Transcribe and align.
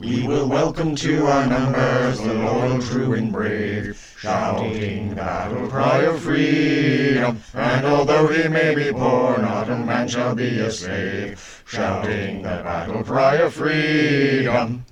We 0.00 0.26
will 0.26 0.48
welcome 0.48 0.96
to 0.96 1.26
our 1.26 1.46
numbers 1.46 2.20
the 2.20 2.32
loyal, 2.32 2.80
true, 2.80 3.12
and 3.12 3.30
brave, 3.30 4.16
shouting 4.18 5.10
the 5.10 5.16
battle 5.16 5.68
cry 5.68 5.98
of 6.04 6.22
freedom. 6.22 7.42
And 7.52 7.84
although 7.84 8.28
he 8.28 8.48
may 8.48 8.74
be 8.74 8.92
poor, 8.92 9.36
not 9.36 9.68
a 9.68 9.76
man 9.76 10.08
shall 10.08 10.34
be 10.34 10.58
a 10.58 10.70
slave, 10.70 11.62
shouting 11.66 12.38
the 12.38 12.48
battle 12.48 13.04
cry 13.04 13.34
of 13.34 13.52
freedom. 13.52 14.86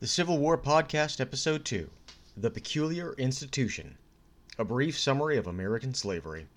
The 0.00 0.08
Civil 0.08 0.36
War 0.36 0.58
Podcast, 0.58 1.18
Episode 1.18 1.64
2 1.64 1.88
The 2.36 2.50
Peculiar 2.50 3.14
Institution 3.14 3.96
A 4.58 4.64
Brief 4.66 4.98
Summary 4.98 5.38
of 5.38 5.46
American 5.46 5.94
Slavery. 5.94 6.48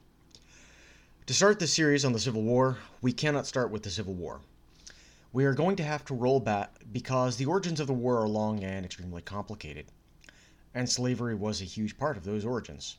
To 1.25 1.33
start 1.33 1.59
this 1.59 1.71
series 1.71 2.03
on 2.03 2.11
the 2.11 2.19
Civil 2.19 2.41
War, 2.43 2.79
we 3.01 3.13
cannot 3.13 3.47
start 3.47 3.71
with 3.71 3.83
the 3.83 3.91
Civil 3.91 4.13
War. 4.13 4.41
We 5.33 5.43
are 5.43 5.53
going 5.53 5.75
to 5.75 5.83
have 5.83 6.05
to 6.05 6.13
roll 6.13 6.39
back 6.39 6.85
because 6.89 7.35
the 7.35 7.45
origins 7.47 7.81
of 7.81 7.87
the 7.87 7.93
war 7.93 8.21
are 8.21 8.29
long 8.29 8.63
and 8.63 8.85
extremely 8.85 9.21
complicated, 9.21 9.91
and 10.73 10.89
slavery 10.89 11.35
was 11.35 11.61
a 11.61 11.65
huge 11.65 11.97
part 11.97 12.15
of 12.15 12.23
those 12.23 12.45
origins. 12.45 12.95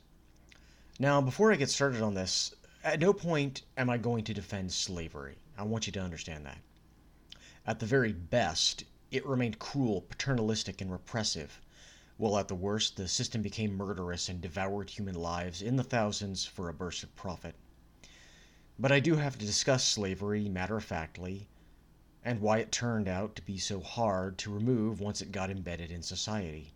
Now, 0.98 1.22
before 1.22 1.50
I 1.50 1.56
get 1.56 1.70
started 1.70 2.02
on 2.02 2.12
this, 2.12 2.54
at 2.84 3.00
no 3.00 3.14
point 3.14 3.62
am 3.78 3.88
I 3.88 3.96
going 3.96 4.24
to 4.24 4.34
defend 4.34 4.72
slavery. 4.72 5.38
I 5.56 5.62
want 5.62 5.86
you 5.86 5.92
to 5.94 6.02
understand 6.02 6.44
that. 6.44 6.58
At 7.66 7.78
the 7.80 7.86
very 7.86 8.12
best, 8.12 8.84
it 9.10 9.24
remained 9.24 9.58
cruel, 9.58 10.02
paternalistic, 10.02 10.82
and 10.82 10.92
repressive, 10.92 11.62
while 12.18 12.36
at 12.36 12.48
the 12.48 12.54
worst, 12.54 12.96
the 12.96 13.08
system 13.08 13.40
became 13.40 13.74
murderous 13.74 14.28
and 14.28 14.42
devoured 14.42 14.90
human 14.90 15.14
lives 15.14 15.62
in 15.62 15.76
the 15.76 15.82
thousands 15.82 16.44
for 16.44 16.68
a 16.68 16.74
burst 16.74 17.02
of 17.02 17.16
profit. 17.16 17.54
But 18.78 18.92
I 18.92 19.00
do 19.00 19.16
have 19.16 19.38
to 19.38 19.46
discuss 19.46 19.82
slavery 19.82 20.50
matter 20.50 20.76
of 20.76 20.84
factly 20.84 21.48
and 22.24 22.40
why 22.40 22.58
it 22.58 22.72
turned 22.72 23.08
out 23.08 23.36
to 23.36 23.42
be 23.42 23.58
so 23.58 23.80
hard 23.80 24.36
to 24.38 24.52
remove 24.52 25.00
once 25.00 25.22
it 25.22 25.32
got 25.32 25.50
embedded 25.50 25.90
in 25.90 26.02
society. 26.02 26.72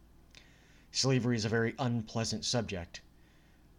Slavery 0.91 1.37
is 1.37 1.45
a 1.45 1.49
very 1.49 1.75
unpleasant 1.79 2.45
subject. 2.45 3.01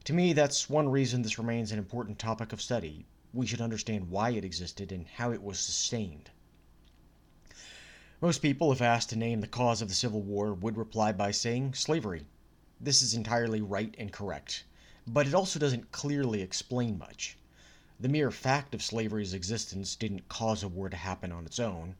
To 0.05 0.13
me, 0.13 0.33
that's 0.33 0.69
one 0.69 0.89
reason 0.89 1.21
this 1.21 1.38
remains 1.38 1.71
an 1.71 1.79
important 1.79 2.19
topic 2.19 2.51
of 2.51 2.61
study. 2.61 3.05
We 3.33 3.47
should 3.47 3.61
understand 3.61 4.09
why 4.09 4.31
it 4.31 4.43
existed 4.43 4.91
and 4.91 5.07
how 5.07 5.31
it 5.31 5.41
was 5.41 5.59
sustained. 5.59 6.31
Most 8.19 8.41
people, 8.41 8.71
if 8.71 8.81
asked 8.81 9.09
to 9.09 9.16
name 9.16 9.41
the 9.41 9.47
cause 9.47 9.81
of 9.81 9.89
the 9.89 9.93
Civil 9.93 10.21
War, 10.21 10.53
would 10.53 10.77
reply 10.77 11.11
by 11.11 11.31
saying 11.31 11.73
slavery. 11.73 12.25
This 12.79 13.01
is 13.01 13.13
entirely 13.13 13.61
right 13.61 13.93
and 13.97 14.11
correct, 14.11 14.63
but 15.05 15.27
it 15.27 15.33
also 15.33 15.59
doesn't 15.59 15.91
clearly 15.91 16.41
explain 16.41 16.97
much. 16.97 17.38
The 17.99 18.09
mere 18.09 18.31
fact 18.31 18.73
of 18.73 18.81
slavery's 18.81 19.36
existence 19.36 19.95
didn't 19.95 20.27
cause 20.27 20.63
a 20.63 20.67
war 20.67 20.89
to 20.89 20.97
happen 20.97 21.31
on 21.31 21.45
its 21.45 21.59
own, 21.59 21.95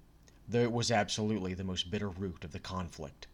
though 0.48 0.64
it 0.64 0.72
was 0.72 0.90
absolutely 0.90 1.54
the 1.54 1.64
most 1.64 1.92
bitter 1.92 2.10
root 2.10 2.44
of 2.44 2.52
the 2.52 2.60
conflict. 2.60 3.28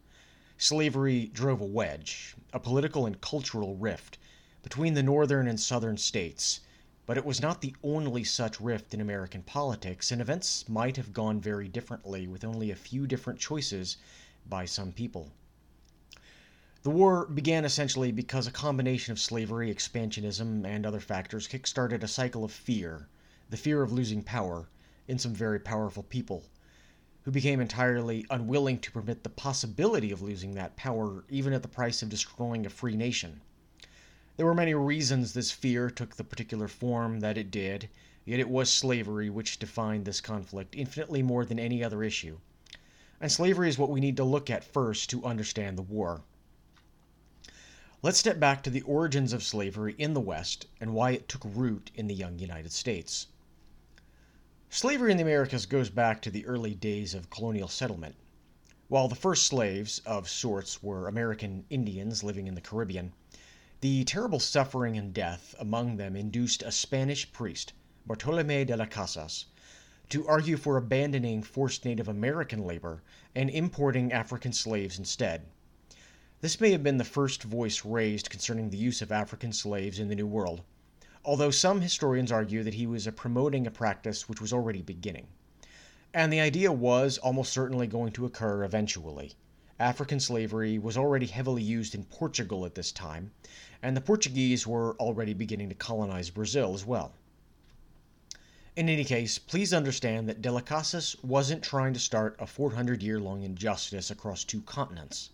Slavery 0.58 1.28
drove 1.28 1.62
a 1.62 1.64
wedge, 1.64 2.36
a 2.52 2.60
political 2.60 3.06
and 3.06 3.18
cultural 3.22 3.76
rift, 3.76 4.18
between 4.62 4.92
the 4.92 5.02
northern 5.02 5.48
and 5.48 5.58
southern 5.58 5.96
states, 5.96 6.60
but 7.06 7.16
it 7.16 7.24
was 7.24 7.40
not 7.40 7.62
the 7.62 7.74
only 7.82 8.24
such 8.24 8.60
rift 8.60 8.92
in 8.92 9.00
American 9.00 9.42
politics, 9.42 10.12
and 10.12 10.20
events 10.20 10.68
might 10.68 10.98
have 10.98 11.14
gone 11.14 11.40
very 11.40 11.66
differently 11.66 12.28
with 12.28 12.44
only 12.44 12.70
a 12.70 12.76
few 12.76 13.06
different 13.06 13.40
choices 13.40 13.96
by 14.46 14.66
some 14.66 14.92
people. 14.92 15.32
The 16.82 16.88
war 16.88 17.26
began 17.26 17.66
essentially 17.66 18.10
because 18.10 18.46
a 18.46 18.50
combination 18.50 19.12
of 19.12 19.20
slavery, 19.20 19.70
expansionism, 19.70 20.64
and 20.64 20.86
other 20.86 20.98
factors 20.98 21.46
kickstarted 21.46 22.02
a 22.02 22.08
cycle 22.08 22.42
of 22.42 22.52
fear, 22.52 23.06
the 23.50 23.58
fear 23.58 23.82
of 23.82 23.92
losing 23.92 24.22
power, 24.22 24.70
in 25.06 25.18
some 25.18 25.34
very 25.34 25.60
powerful 25.60 26.02
people, 26.02 26.44
who 27.24 27.30
became 27.30 27.60
entirely 27.60 28.24
unwilling 28.30 28.78
to 28.78 28.90
permit 28.90 29.24
the 29.24 29.28
possibility 29.28 30.10
of 30.10 30.22
losing 30.22 30.54
that 30.54 30.76
power 30.76 31.26
even 31.28 31.52
at 31.52 31.60
the 31.60 31.68
price 31.68 32.00
of 32.00 32.08
destroying 32.08 32.64
a 32.64 32.70
free 32.70 32.96
nation. 32.96 33.42
There 34.38 34.46
were 34.46 34.54
many 34.54 34.72
reasons 34.72 35.34
this 35.34 35.50
fear 35.52 35.90
took 35.90 36.16
the 36.16 36.24
particular 36.24 36.66
form 36.66 37.20
that 37.20 37.36
it 37.36 37.50
did, 37.50 37.90
yet 38.24 38.40
it 38.40 38.48
was 38.48 38.70
slavery 38.70 39.28
which 39.28 39.58
defined 39.58 40.06
this 40.06 40.22
conflict 40.22 40.74
infinitely 40.74 41.22
more 41.22 41.44
than 41.44 41.58
any 41.58 41.84
other 41.84 42.02
issue. 42.02 42.38
And 43.20 43.30
slavery 43.30 43.68
is 43.68 43.76
what 43.76 43.90
we 43.90 44.00
need 44.00 44.16
to 44.16 44.24
look 44.24 44.48
at 44.48 44.64
first 44.64 45.10
to 45.10 45.26
understand 45.26 45.76
the 45.76 45.82
war. 45.82 46.22
Let's 48.02 48.16
step 48.16 48.40
back 48.40 48.62
to 48.62 48.70
the 48.70 48.80
origins 48.80 49.34
of 49.34 49.42
slavery 49.42 49.94
in 49.98 50.14
the 50.14 50.22
West 50.22 50.64
and 50.80 50.94
why 50.94 51.10
it 51.10 51.28
took 51.28 51.42
root 51.44 51.90
in 51.94 52.06
the 52.06 52.14
young 52.14 52.38
United 52.38 52.72
States. 52.72 53.26
Slavery 54.70 55.10
in 55.10 55.18
the 55.18 55.22
Americas 55.22 55.66
goes 55.66 55.90
back 55.90 56.22
to 56.22 56.30
the 56.30 56.46
early 56.46 56.74
days 56.74 57.12
of 57.12 57.28
colonial 57.28 57.68
settlement. 57.68 58.14
While 58.88 59.08
the 59.08 59.14
first 59.14 59.46
slaves, 59.46 60.00
of 60.06 60.30
sorts, 60.30 60.82
were 60.82 61.08
American 61.08 61.66
Indians 61.68 62.24
living 62.24 62.46
in 62.46 62.54
the 62.54 62.62
Caribbean, 62.62 63.12
the 63.82 64.04
terrible 64.04 64.40
suffering 64.40 64.96
and 64.96 65.12
death 65.12 65.54
among 65.58 65.98
them 65.98 66.16
induced 66.16 66.62
a 66.62 66.72
Spanish 66.72 67.30
priest, 67.32 67.74
Bartolome 68.06 68.64
de 68.64 68.78
las 68.78 68.88
Casas, 68.88 69.44
to 70.08 70.26
argue 70.26 70.56
for 70.56 70.78
abandoning 70.78 71.42
forced 71.42 71.84
Native 71.84 72.08
American 72.08 72.64
labor 72.64 73.02
and 73.34 73.50
importing 73.50 74.10
African 74.10 74.54
slaves 74.54 74.98
instead. 74.98 75.44
This 76.42 76.58
may 76.58 76.70
have 76.70 76.82
been 76.82 76.96
the 76.96 77.04
first 77.04 77.42
voice 77.42 77.84
raised 77.84 78.30
concerning 78.30 78.70
the 78.70 78.78
use 78.78 79.02
of 79.02 79.12
African 79.12 79.52
slaves 79.52 79.98
in 79.98 80.08
the 80.08 80.14
New 80.14 80.26
World, 80.26 80.62
although 81.22 81.50
some 81.50 81.82
historians 81.82 82.32
argue 82.32 82.62
that 82.62 82.72
he 82.72 82.86
was 82.86 83.06
promoting 83.14 83.66
a 83.66 83.70
practice 83.70 84.26
which 84.26 84.40
was 84.40 84.50
already 84.50 84.80
beginning. 84.80 85.26
And 86.14 86.32
the 86.32 86.40
idea 86.40 86.72
was 86.72 87.18
almost 87.18 87.52
certainly 87.52 87.86
going 87.86 88.12
to 88.12 88.24
occur 88.24 88.64
eventually. 88.64 89.34
African 89.78 90.18
slavery 90.18 90.78
was 90.78 90.96
already 90.96 91.26
heavily 91.26 91.62
used 91.62 91.94
in 91.94 92.04
Portugal 92.04 92.64
at 92.64 92.74
this 92.74 92.90
time, 92.90 93.32
and 93.82 93.94
the 93.94 94.00
Portuguese 94.00 94.66
were 94.66 94.96
already 94.96 95.34
beginning 95.34 95.68
to 95.68 95.74
colonize 95.74 96.30
Brazil 96.30 96.72
as 96.72 96.86
well. 96.86 97.12
In 98.76 98.88
any 98.88 99.04
case, 99.04 99.38
please 99.38 99.74
understand 99.74 100.26
that 100.30 100.40
De 100.40 100.50
las 100.50 100.62
Casas 100.62 101.16
wasn't 101.22 101.62
trying 101.62 101.92
to 101.92 102.00
start 102.00 102.34
a 102.38 102.46
400 102.46 103.02
year 103.02 103.20
long 103.20 103.42
injustice 103.42 104.10
across 104.10 104.42
two 104.42 104.62
continents. 104.62 105.28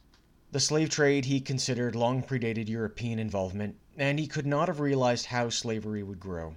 The 0.56 0.60
slave 0.60 0.88
trade 0.88 1.26
he 1.26 1.42
considered 1.42 1.94
long 1.94 2.22
predated 2.22 2.66
European 2.66 3.18
involvement, 3.18 3.76
and 3.94 4.18
he 4.18 4.26
could 4.26 4.46
not 4.46 4.68
have 4.68 4.80
realized 4.80 5.26
how 5.26 5.50
slavery 5.50 6.02
would 6.02 6.18
grow. 6.18 6.56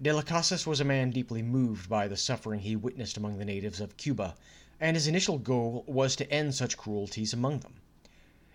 De 0.00 0.10
las 0.14 0.24
Casas 0.24 0.66
was 0.66 0.80
a 0.80 0.84
man 0.86 1.10
deeply 1.10 1.42
moved 1.42 1.90
by 1.90 2.08
the 2.08 2.16
suffering 2.16 2.60
he 2.60 2.74
witnessed 2.74 3.18
among 3.18 3.36
the 3.36 3.44
natives 3.44 3.80
of 3.80 3.98
Cuba, 3.98 4.34
and 4.80 4.96
his 4.96 5.06
initial 5.06 5.36
goal 5.36 5.84
was 5.86 6.16
to 6.16 6.32
end 6.32 6.54
such 6.54 6.78
cruelties 6.78 7.34
among 7.34 7.58
them. 7.58 7.74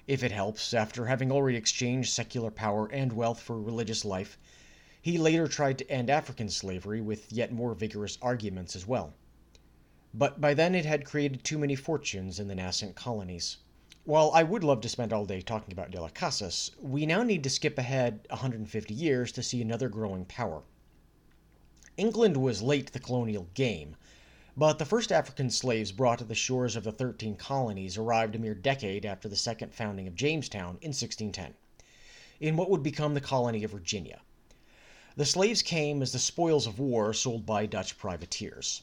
If 0.08 0.24
it 0.24 0.32
helps, 0.32 0.74
after 0.74 1.06
having 1.06 1.32
already 1.32 1.56
exchanged 1.56 2.12
secular 2.12 2.50
power 2.50 2.88
and 2.88 3.14
wealth 3.14 3.42
for 3.42 3.62
religious 3.62 4.04
life, 4.04 4.40
he 5.00 5.20
later 5.20 5.48
tried 5.48 5.78
to 5.78 5.92
end 5.92 6.10
African 6.10 6.50
slavery 6.50 7.00
with 7.00 7.32
yet 7.32 7.52
more 7.52 7.76
vigorous 7.76 8.18
arguments 8.24 8.76
as 8.76 8.88
well. 8.88 9.14
But 10.16 10.42
by 10.42 10.56
then 10.56 10.74
it 10.74 10.86
had 10.86 11.06
created 11.06 11.44
too 11.44 11.60
many 11.60 11.76
fortunes 11.76 12.40
in 12.40 12.48
the 12.48 12.56
nascent 12.56 12.96
colonies. 12.96 13.58
While 14.06 14.32
I 14.34 14.44
would 14.44 14.66
love 14.66 14.82
to 14.82 14.90
spend 14.90 15.14
all 15.14 15.26
day 15.26 15.40
talking 15.40 15.72
about 15.72 15.92
De 15.92 16.02
La 16.02 16.10
Casas, 16.10 16.72
we 16.78 17.06
now 17.06 17.24
need 17.24 17.42
to 17.44 17.50
skip 17.50 17.78
ahead 17.78 18.28
150 18.30 18.94
years 18.94 19.32
to 19.32 19.42
see 19.42 19.62
another 19.62 19.88
growing 19.88 20.26
power. 20.26 20.64
England 21.96 22.36
was 22.36 22.62
late 22.62 22.88
to 22.88 22.92
the 22.92 23.00
colonial 23.00 23.48
game, 23.54 23.96
but 24.58 24.78
the 24.78 24.84
first 24.84 25.10
African 25.10 25.50
slaves 25.50 25.94
brought 25.94 26.20
to 26.20 26.26
the 26.26 26.36
shores 26.36 26.76
of 26.76 26.84
the 26.84 26.92
Thirteen 26.92 27.38
Colonies 27.38 27.98
arrived 27.98 28.36
a 28.36 28.40
mere 28.40 28.54
decade 28.54 29.06
after 29.06 29.30
the 29.30 29.38
second 29.38 29.74
founding 29.74 30.06
of 30.06 30.16
Jamestown 30.16 30.78
in 30.82 30.90
1610, 30.90 31.54
in 32.42 32.58
what 32.58 32.70
would 32.70 32.84
become 32.84 33.14
the 33.14 33.22
colony 33.22 33.64
of 33.64 33.72
Virginia. 33.72 34.20
The 35.16 35.26
slaves 35.26 35.62
came 35.62 36.02
as 36.02 36.12
the 36.12 36.20
spoils 36.20 36.68
of 36.68 36.78
war 36.78 37.14
sold 37.14 37.46
by 37.46 37.68
Dutch 37.68 37.98
privateers. 37.98 38.82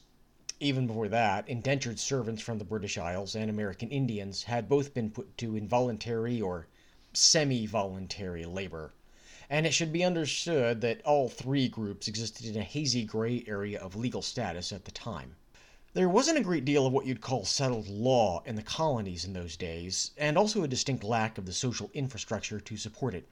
Even 0.63 0.87
before 0.87 1.09
that, 1.09 1.49
indentured 1.49 1.99
servants 1.99 2.43
from 2.43 2.59
the 2.59 2.67
British 2.67 2.99
Isles 2.99 3.35
and 3.35 3.49
American 3.49 3.89
Indians 3.89 4.43
had 4.43 4.69
both 4.69 4.93
been 4.93 5.11
put 5.11 5.39
to 5.39 5.57
involuntary 5.57 6.39
or 6.39 6.67
semi 7.15 7.65
voluntary 7.65 8.45
labor, 8.45 8.93
and 9.49 9.65
it 9.67 9.73
should 9.73 9.91
be 9.91 10.05
understood 10.05 10.83
that 10.83 11.01
all 11.07 11.31
three 11.31 11.67
groups 11.67 12.09
existed 12.09 12.45
in 12.45 12.61
a 12.61 12.63
hazy 12.63 13.07
gray 13.07 13.43
area 13.47 13.81
of 13.81 13.97
legal 13.97 14.21
status 14.21 14.71
at 14.71 14.85
the 14.85 14.91
time. 14.91 15.35
There 15.95 16.11
wasn't 16.11 16.37
a 16.37 16.43
great 16.43 16.67
deal 16.67 16.85
of 16.87 16.93
what 16.93 17.07
you'd 17.07 17.23
call 17.23 17.47
settled 17.47 17.89
law 17.89 18.43
in 18.45 18.57
the 18.57 18.63
colonies 18.63 19.25
in 19.25 19.33
those 19.33 19.57
days, 19.57 20.11
and 20.19 20.37
also 20.37 20.63
a 20.63 20.69
distinct 20.69 21.03
lack 21.03 21.39
of 21.39 21.47
the 21.47 21.55
social 21.55 21.91
infrastructure 21.95 22.61
to 22.61 22.77
support 22.77 23.15
it. 23.15 23.27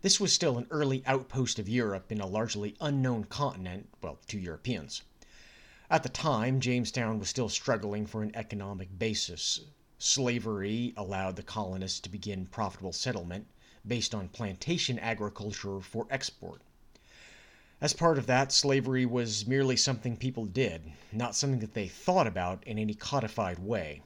This 0.00 0.18
was 0.18 0.32
still 0.32 0.56
an 0.56 0.68
early 0.70 1.02
outpost 1.04 1.58
of 1.58 1.68
Europe 1.68 2.10
in 2.10 2.18
a 2.22 2.26
largely 2.26 2.76
unknown 2.80 3.24
continent, 3.24 3.90
well, 4.00 4.16
to 4.28 4.38
Europeans. 4.38 5.02
At 5.88 6.02
the 6.02 6.08
time, 6.08 6.58
Jamestown 6.58 7.20
was 7.20 7.28
still 7.28 7.48
struggling 7.48 8.06
for 8.06 8.24
an 8.24 8.34
economic 8.34 8.98
basis. 8.98 9.60
Slavery 9.98 10.92
allowed 10.96 11.36
the 11.36 11.44
colonists 11.44 12.00
to 12.00 12.08
begin 12.08 12.46
profitable 12.46 12.92
settlement 12.92 13.46
based 13.86 14.12
on 14.12 14.28
plantation 14.28 14.98
agriculture 14.98 15.80
for 15.80 16.08
export. 16.10 16.62
As 17.80 17.92
part 17.92 18.18
of 18.18 18.26
that, 18.26 18.50
slavery 18.50 19.06
was 19.06 19.46
merely 19.46 19.76
something 19.76 20.16
people 20.16 20.44
did, 20.44 20.90
not 21.12 21.36
something 21.36 21.60
that 21.60 21.74
they 21.74 21.86
thought 21.86 22.26
about 22.26 22.66
in 22.66 22.80
any 22.80 22.94
codified 22.94 23.60
way. 23.60 24.02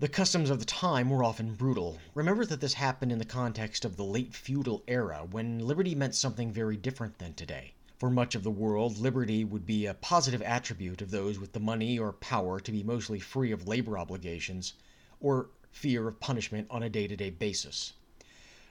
The 0.00 0.08
customs 0.08 0.50
of 0.50 0.58
the 0.58 0.66
time 0.66 1.08
were 1.08 1.24
often 1.24 1.54
brutal. 1.54 1.98
Remember 2.12 2.44
that 2.44 2.60
this 2.60 2.74
happened 2.74 3.12
in 3.12 3.18
the 3.18 3.24
context 3.24 3.86
of 3.86 3.96
the 3.96 4.04
late 4.04 4.34
feudal 4.34 4.84
era, 4.86 5.26
when 5.30 5.58
liberty 5.58 5.94
meant 5.94 6.14
something 6.14 6.52
very 6.52 6.76
different 6.76 7.18
than 7.18 7.32
today. 7.32 7.72
For 7.98 8.10
much 8.10 8.36
of 8.36 8.44
the 8.44 8.50
world, 8.52 8.98
liberty 8.98 9.42
would 9.42 9.66
be 9.66 9.84
a 9.84 9.92
positive 9.92 10.40
attribute 10.42 11.02
of 11.02 11.10
those 11.10 11.36
with 11.36 11.52
the 11.52 11.58
money 11.58 11.98
or 11.98 12.12
power 12.12 12.60
to 12.60 12.70
be 12.70 12.84
mostly 12.84 13.18
free 13.18 13.50
of 13.50 13.66
labor 13.66 13.98
obligations 13.98 14.74
or 15.18 15.50
fear 15.72 16.06
of 16.06 16.20
punishment 16.20 16.68
on 16.70 16.84
a 16.84 16.88
day 16.88 17.08
to 17.08 17.16
day 17.16 17.30
basis. 17.30 17.94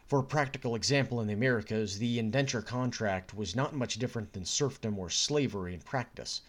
For 0.05 0.19
a 0.19 0.23
practical 0.23 0.75
example 0.75 1.19
in 1.19 1.27
the 1.27 1.33
Americas, 1.33 1.97
the 1.97 2.17
indenture 2.17 2.61
contract 2.61 3.33
was 3.33 3.53
not 3.53 3.75
much 3.75 3.99
different 3.99 4.31
than 4.31 4.45
serfdom 4.45 4.97
or 4.97 5.09
slavery 5.09 5.73
in 5.73 5.81
practice, 5.81 6.39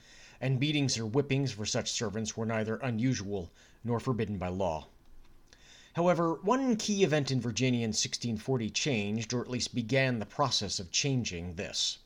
and 0.40 0.60
beatings 0.60 0.96
or 0.96 1.04
whippings 1.04 1.50
for 1.50 1.66
such 1.66 1.90
servants 1.90 2.36
were 2.36 2.46
neither 2.46 2.76
unusual 2.76 3.50
nor 3.82 3.98
forbidden 3.98 4.38
by 4.38 4.46
law. 4.46 4.86
However, 5.94 6.34
one 6.34 6.76
key 6.76 7.02
event 7.02 7.32
in 7.32 7.40
Virginia 7.40 7.80
in 7.80 7.88
1640 7.88 8.70
changed, 8.70 9.34
or 9.34 9.40
at 9.40 9.50
least 9.50 9.74
began 9.74 10.20
the 10.20 10.24
process 10.26 10.78
of 10.78 10.92
changing, 10.92 11.56
this 11.56 11.98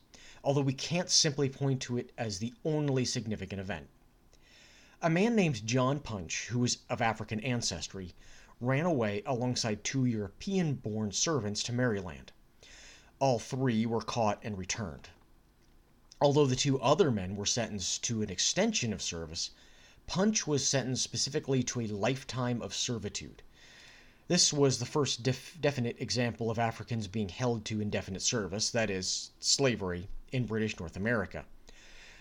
although 0.45 0.61
we 0.61 0.73
can't 0.73 1.09
simply 1.09 1.47
point 1.47 1.81
to 1.81 1.97
it 1.97 2.11
as 2.17 2.39
the 2.39 2.53
only 2.65 3.05
significant 3.05 3.61
event. 3.61 3.87
A 5.01 5.09
man 5.09 5.35
named 5.35 5.65
John 5.65 5.99
Punch, 5.99 6.47
who 6.47 6.59
was 6.59 6.79
of 6.89 7.01
African 7.01 7.39
ancestry, 7.39 8.13
ran 8.59 8.85
away 8.85 9.21
alongside 9.25 9.83
two 9.83 10.05
European 10.05 10.73
born 10.73 11.11
servants 11.11 11.63
to 11.63 11.73
Maryland. 11.73 12.33
All 13.19 13.39
three 13.39 13.85
were 13.85 14.01
caught 14.01 14.39
and 14.43 14.57
returned. 14.57 15.09
Although 16.19 16.45
the 16.45 16.55
two 16.55 16.79
other 16.81 17.09
men 17.09 17.35
were 17.35 17.45
sentenced 17.45 18.03
to 18.03 18.21
an 18.21 18.29
extension 18.29 18.93
of 18.93 19.01
service, 19.01 19.51
Punch 20.07 20.45
was 20.45 20.67
sentenced 20.67 21.03
specifically 21.03 21.63
to 21.63 21.81
a 21.81 21.87
lifetime 21.87 22.61
of 22.61 22.73
servitude. 22.73 23.41
This 24.27 24.51
was 24.51 24.79
the 24.79 24.85
first 24.85 25.23
def- 25.23 25.57
definite 25.59 25.95
example 25.99 26.51
of 26.51 26.59
Africans 26.59 27.07
being 27.07 27.29
held 27.29 27.65
to 27.65 27.81
indefinite 27.81 28.21
service, 28.21 28.69
that 28.71 28.89
is, 28.89 29.31
slavery, 29.39 30.07
in 30.33 30.45
British 30.45 30.77
North 30.79 30.97
America. 30.97 31.45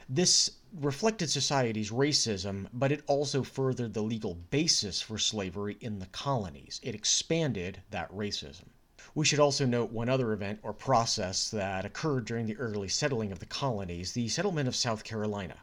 This 0.08 0.50
reflected 0.78 1.30
society's 1.30 1.90
racism, 1.90 2.68
but 2.72 2.92
it 2.92 3.02
also 3.06 3.42
furthered 3.42 3.94
the 3.94 4.02
legal 4.02 4.34
basis 4.34 5.00
for 5.00 5.18
slavery 5.18 5.76
in 5.80 5.98
the 5.98 6.06
colonies. 6.06 6.80
It 6.82 6.94
expanded 6.94 7.82
that 7.90 8.12
racism. 8.12 8.66
We 9.14 9.24
should 9.24 9.40
also 9.40 9.66
note 9.66 9.90
one 9.90 10.08
other 10.08 10.32
event 10.32 10.60
or 10.62 10.72
process 10.72 11.50
that 11.50 11.84
occurred 11.84 12.24
during 12.24 12.46
the 12.46 12.56
early 12.56 12.88
settling 12.88 13.32
of 13.32 13.38
the 13.38 13.46
colonies 13.46 14.12
the 14.12 14.28
settlement 14.28 14.68
of 14.68 14.76
South 14.76 15.04
Carolina. 15.04 15.56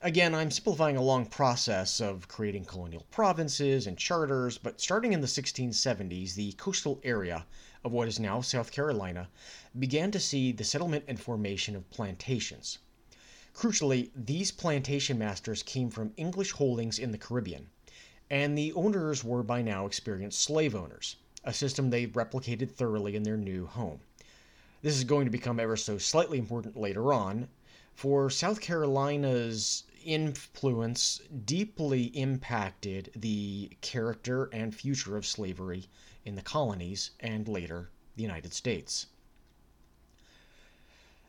Again, 0.00 0.34
I'm 0.34 0.50
simplifying 0.50 0.96
a 0.96 1.02
long 1.02 1.26
process 1.26 2.00
of 2.00 2.26
creating 2.26 2.64
colonial 2.64 3.06
provinces 3.12 3.86
and 3.86 3.96
charters, 3.96 4.58
but 4.58 4.80
starting 4.80 5.12
in 5.12 5.20
the 5.20 5.28
1670s, 5.28 6.34
the 6.34 6.52
coastal 6.52 7.00
area 7.04 7.46
of 7.84 7.92
what 7.92 8.08
is 8.08 8.20
now 8.20 8.40
South 8.40 8.70
Carolina 8.70 9.28
began 9.78 10.10
to 10.10 10.20
see 10.20 10.52
the 10.52 10.64
settlement 10.64 11.04
and 11.08 11.20
formation 11.20 11.74
of 11.74 11.90
plantations. 11.90 12.78
Crucially, 13.54 14.10
these 14.14 14.50
plantation 14.50 15.18
masters 15.18 15.62
came 15.62 15.90
from 15.90 16.12
English 16.16 16.52
holdings 16.52 16.98
in 16.98 17.10
the 17.10 17.18
Caribbean, 17.18 17.68
and 18.30 18.56
the 18.56 18.72
owners 18.72 19.22
were 19.22 19.42
by 19.42 19.60
now 19.60 19.84
experienced 19.84 20.40
slave 20.40 20.74
owners, 20.74 21.16
a 21.44 21.52
system 21.52 21.90
they 21.90 22.06
replicated 22.06 22.70
thoroughly 22.70 23.14
in 23.14 23.24
their 23.24 23.36
new 23.36 23.66
home. 23.66 24.00
This 24.80 24.96
is 24.96 25.04
going 25.04 25.26
to 25.26 25.30
become 25.30 25.60
ever 25.60 25.76
so 25.76 25.98
slightly 25.98 26.38
important 26.38 26.76
later 26.76 27.12
on, 27.12 27.48
for 27.94 28.30
South 28.30 28.60
Carolina's 28.60 29.84
influence 30.04 31.20
deeply 31.44 32.04
impacted 32.16 33.10
the 33.14 33.70
character 33.80 34.48
and 34.52 34.74
future 34.74 35.16
of 35.16 35.26
slavery 35.26 35.88
in 36.24 36.34
the 36.34 36.42
colonies 36.42 37.10
and 37.20 37.48
later 37.48 37.90
the 38.16 38.22
United 38.22 38.52
States. 38.52 39.06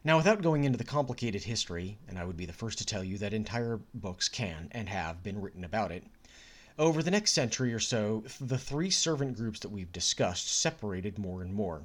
Now, 0.03 0.17
without 0.17 0.41
going 0.41 0.65
into 0.65 0.77
the 0.77 0.83
complicated 0.83 1.43
history, 1.43 1.97
and 2.07 2.19
I 2.19 2.25
would 2.25 2.35
be 2.35 2.45
the 2.45 2.51
first 2.51 2.77
to 2.79 2.85
tell 2.85 3.03
you 3.03 3.17
that 3.19 3.33
entire 3.33 3.79
books 3.93 4.27
can 4.27 4.67
and 4.71 4.89
have 4.89 5.23
been 5.23 5.39
written 5.39 5.63
about 5.63 5.91
it, 5.91 6.03
over 6.77 7.01
the 7.01 7.11
next 7.11 7.31
century 7.31 7.73
or 7.73 7.79
so, 7.79 8.23
the 8.41 8.57
three 8.57 8.89
servant 8.89 9.37
groups 9.37 9.59
that 9.61 9.69
we've 9.69 9.91
discussed 9.91 10.47
separated 10.47 11.17
more 11.17 11.41
and 11.41 11.53
more. 11.53 11.83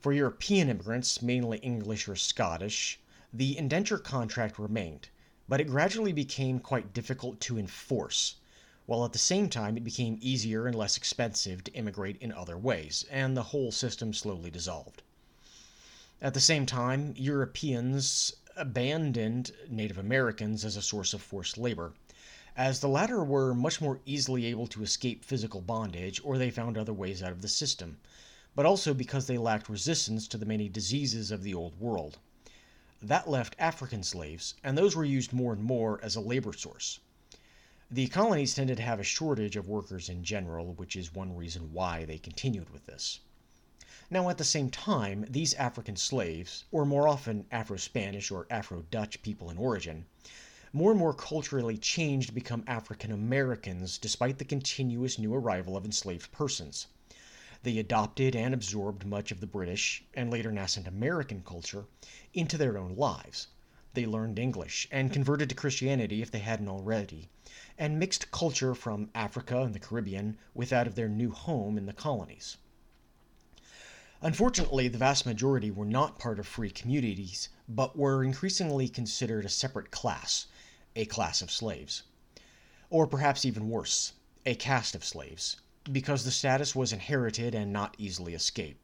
For 0.00 0.12
European 0.12 0.68
immigrants, 0.68 1.20
mainly 1.20 1.58
English 1.58 2.08
or 2.08 2.16
Scottish, 2.16 2.98
the 3.32 3.58
indenture 3.58 3.98
contract 3.98 4.58
remained, 4.58 5.08
but 5.48 5.60
it 5.60 5.66
gradually 5.66 6.12
became 6.12 6.60
quite 6.60 6.94
difficult 6.94 7.40
to 7.40 7.58
enforce 7.58 8.36
while 8.88 9.04
at 9.04 9.12
the 9.12 9.18
same 9.18 9.50
time 9.50 9.76
it 9.76 9.84
became 9.84 10.16
easier 10.22 10.66
and 10.66 10.74
less 10.74 10.96
expensive 10.96 11.62
to 11.62 11.74
immigrate 11.74 12.16
in 12.22 12.32
other 12.32 12.56
ways, 12.56 13.04
and 13.10 13.36
the 13.36 13.42
whole 13.52 13.70
system 13.70 14.14
slowly 14.14 14.50
dissolved. 14.50 15.02
At 16.22 16.32
the 16.32 16.40
same 16.40 16.64
time, 16.64 17.12
Europeans 17.14 18.32
abandoned 18.56 19.52
Native 19.68 19.98
Americans 19.98 20.64
as 20.64 20.74
a 20.74 20.80
source 20.80 21.12
of 21.12 21.20
forced 21.20 21.58
labor, 21.58 21.92
as 22.56 22.80
the 22.80 22.88
latter 22.88 23.22
were 23.22 23.52
much 23.52 23.78
more 23.78 24.00
easily 24.06 24.46
able 24.46 24.66
to 24.68 24.82
escape 24.82 25.22
physical 25.22 25.60
bondage 25.60 26.18
or 26.24 26.38
they 26.38 26.50
found 26.50 26.78
other 26.78 26.94
ways 26.94 27.22
out 27.22 27.32
of 27.32 27.42
the 27.42 27.48
system, 27.48 27.98
but 28.54 28.64
also 28.64 28.94
because 28.94 29.26
they 29.26 29.36
lacked 29.36 29.68
resistance 29.68 30.26
to 30.26 30.38
the 30.38 30.46
many 30.46 30.66
diseases 30.66 31.30
of 31.30 31.42
the 31.42 31.52
Old 31.52 31.78
World. 31.78 32.16
That 33.02 33.28
left 33.28 33.54
African 33.58 34.02
slaves, 34.02 34.54
and 34.64 34.78
those 34.78 34.96
were 34.96 35.04
used 35.04 35.34
more 35.34 35.52
and 35.52 35.62
more 35.62 36.02
as 36.02 36.16
a 36.16 36.22
labor 36.22 36.54
source. 36.54 37.00
The 37.90 38.08
colonies 38.08 38.52
tended 38.52 38.76
to 38.76 38.82
have 38.82 39.00
a 39.00 39.02
shortage 39.02 39.56
of 39.56 39.66
workers 39.66 40.10
in 40.10 40.22
general, 40.22 40.74
which 40.74 40.94
is 40.94 41.14
one 41.14 41.34
reason 41.34 41.72
why 41.72 42.04
they 42.04 42.18
continued 42.18 42.68
with 42.68 42.84
this. 42.84 43.20
Now, 44.10 44.28
at 44.28 44.36
the 44.36 44.44
same 44.44 44.70
time, 44.70 45.24
these 45.26 45.54
African 45.54 45.96
slaves, 45.96 46.66
or 46.70 46.84
more 46.84 47.08
often 47.08 47.46
Afro 47.50 47.78
Spanish 47.78 48.30
or 48.30 48.46
Afro 48.50 48.82
Dutch 48.90 49.22
people 49.22 49.48
in 49.48 49.56
origin, 49.56 50.04
more 50.70 50.90
and 50.90 51.00
more 51.00 51.14
culturally 51.14 51.78
changed 51.78 52.28
to 52.28 52.34
become 52.34 52.62
African 52.66 53.10
Americans 53.10 53.96
despite 53.96 54.36
the 54.36 54.44
continuous 54.44 55.18
new 55.18 55.34
arrival 55.34 55.74
of 55.74 55.86
enslaved 55.86 56.30
persons. 56.30 56.88
They 57.62 57.78
adopted 57.78 58.36
and 58.36 58.52
absorbed 58.52 59.06
much 59.06 59.32
of 59.32 59.40
the 59.40 59.46
British 59.46 60.04
and 60.12 60.30
later 60.30 60.52
nascent 60.52 60.86
American 60.86 61.42
culture 61.42 61.86
into 62.34 62.58
their 62.58 62.76
own 62.76 62.96
lives. 62.96 63.48
They 63.98 64.06
learned 64.06 64.38
English 64.38 64.86
and 64.92 65.08
hmm. 65.08 65.12
converted 65.12 65.48
to 65.48 65.56
Christianity 65.56 66.22
if 66.22 66.30
they 66.30 66.38
hadn't 66.38 66.68
already, 66.68 67.30
and 67.76 67.98
mixed 67.98 68.30
culture 68.30 68.72
from 68.72 69.10
Africa 69.12 69.62
and 69.62 69.74
the 69.74 69.80
Caribbean 69.80 70.38
with 70.54 70.68
that 70.68 70.86
of 70.86 70.94
their 70.94 71.08
new 71.08 71.32
home 71.32 71.76
in 71.76 71.86
the 71.86 71.92
colonies. 71.92 72.58
Unfortunately, 74.22 74.86
the 74.86 74.98
vast 74.98 75.26
majority 75.26 75.72
were 75.72 75.84
not 75.84 76.16
part 76.16 76.38
of 76.38 76.46
free 76.46 76.70
communities, 76.70 77.48
but 77.68 77.98
were 77.98 78.22
increasingly 78.22 78.88
considered 78.88 79.44
a 79.44 79.48
separate 79.48 79.90
class, 79.90 80.46
a 80.94 81.04
class 81.04 81.42
of 81.42 81.50
slaves. 81.50 82.04
Or 82.90 83.08
perhaps 83.08 83.44
even 83.44 83.68
worse, 83.68 84.12
a 84.46 84.54
caste 84.54 84.94
of 84.94 85.04
slaves, 85.04 85.56
because 85.90 86.24
the 86.24 86.30
status 86.30 86.72
was 86.72 86.92
inherited 86.92 87.52
and 87.52 87.72
not 87.72 87.96
easily 87.98 88.34
escaped. 88.34 88.80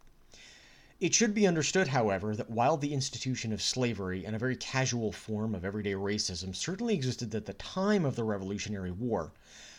It 1.00 1.12
should 1.12 1.34
be 1.34 1.44
understood, 1.44 1.88
however, 1.88 2.36
that 2.36 2.50
while 2.50 2.76
the 2.76 2.94
institution 2.94 3.52
of 3.52 3.60
slavery 3.60 4.24
and 4.24 4.36
a 4.36 4.38
very 4.38 4.54
casual 4.54 5.10
form 5.10 5.52
of 5.52 5.64
everyday 5.64 5.94
racism 5.94 6.54
certainly 6.54 6.94
existed 6.94 7.34
at 7.34 7.46
the 7.46 7.54
time 7.54 8.04
of 8.04 8.14
the 8.14 8.22
Revolutionary 8.22 8.92
War, 8.92 9.32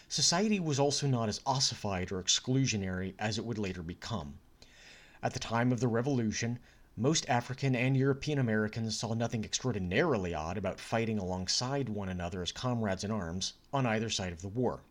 society 0.09 0.59
was 0.59 0.77
also 0.77 1.07
not 1.07 1.29
as 1.29 1.39
ossified 1.45 2.11
or 2.11 2.21
exclusionary 2.21 3.13
as 3.17 3.37
it 3.37 3.45
would 3.45 3.57
later 3.57 3.81
become. 3.81 4.39
At 5.23 5.33
the 5.33 5.39
time 5.39 5.71
of 5.71 5.79
the 5.79 5.87
Revolution, 5.87 6.59
most 6.97 7.25
African 7.29 7.77
and 7.77 7.95
European 7.95 8.37
Americans 8.37 8.99
saw 8.99 9.13
nothing 9.13 9.45
extraordinarily 9.45 10.33
odd 10.33 10.57
about 10.57 10.81
fighting 10.81 11.17
alongside 11.17 11.87
one 11.87 12.09
another 12.09 12.41
as 12.41 12.51
comrades 12.51 13.05
in 13.05 13.11
arms 13.11 13.53
on 13.71 13.85
either 13.85 14.09
side 14.09 14.33
of 14.33 14.41
the 14.41 14.49
war. 14.49 14.81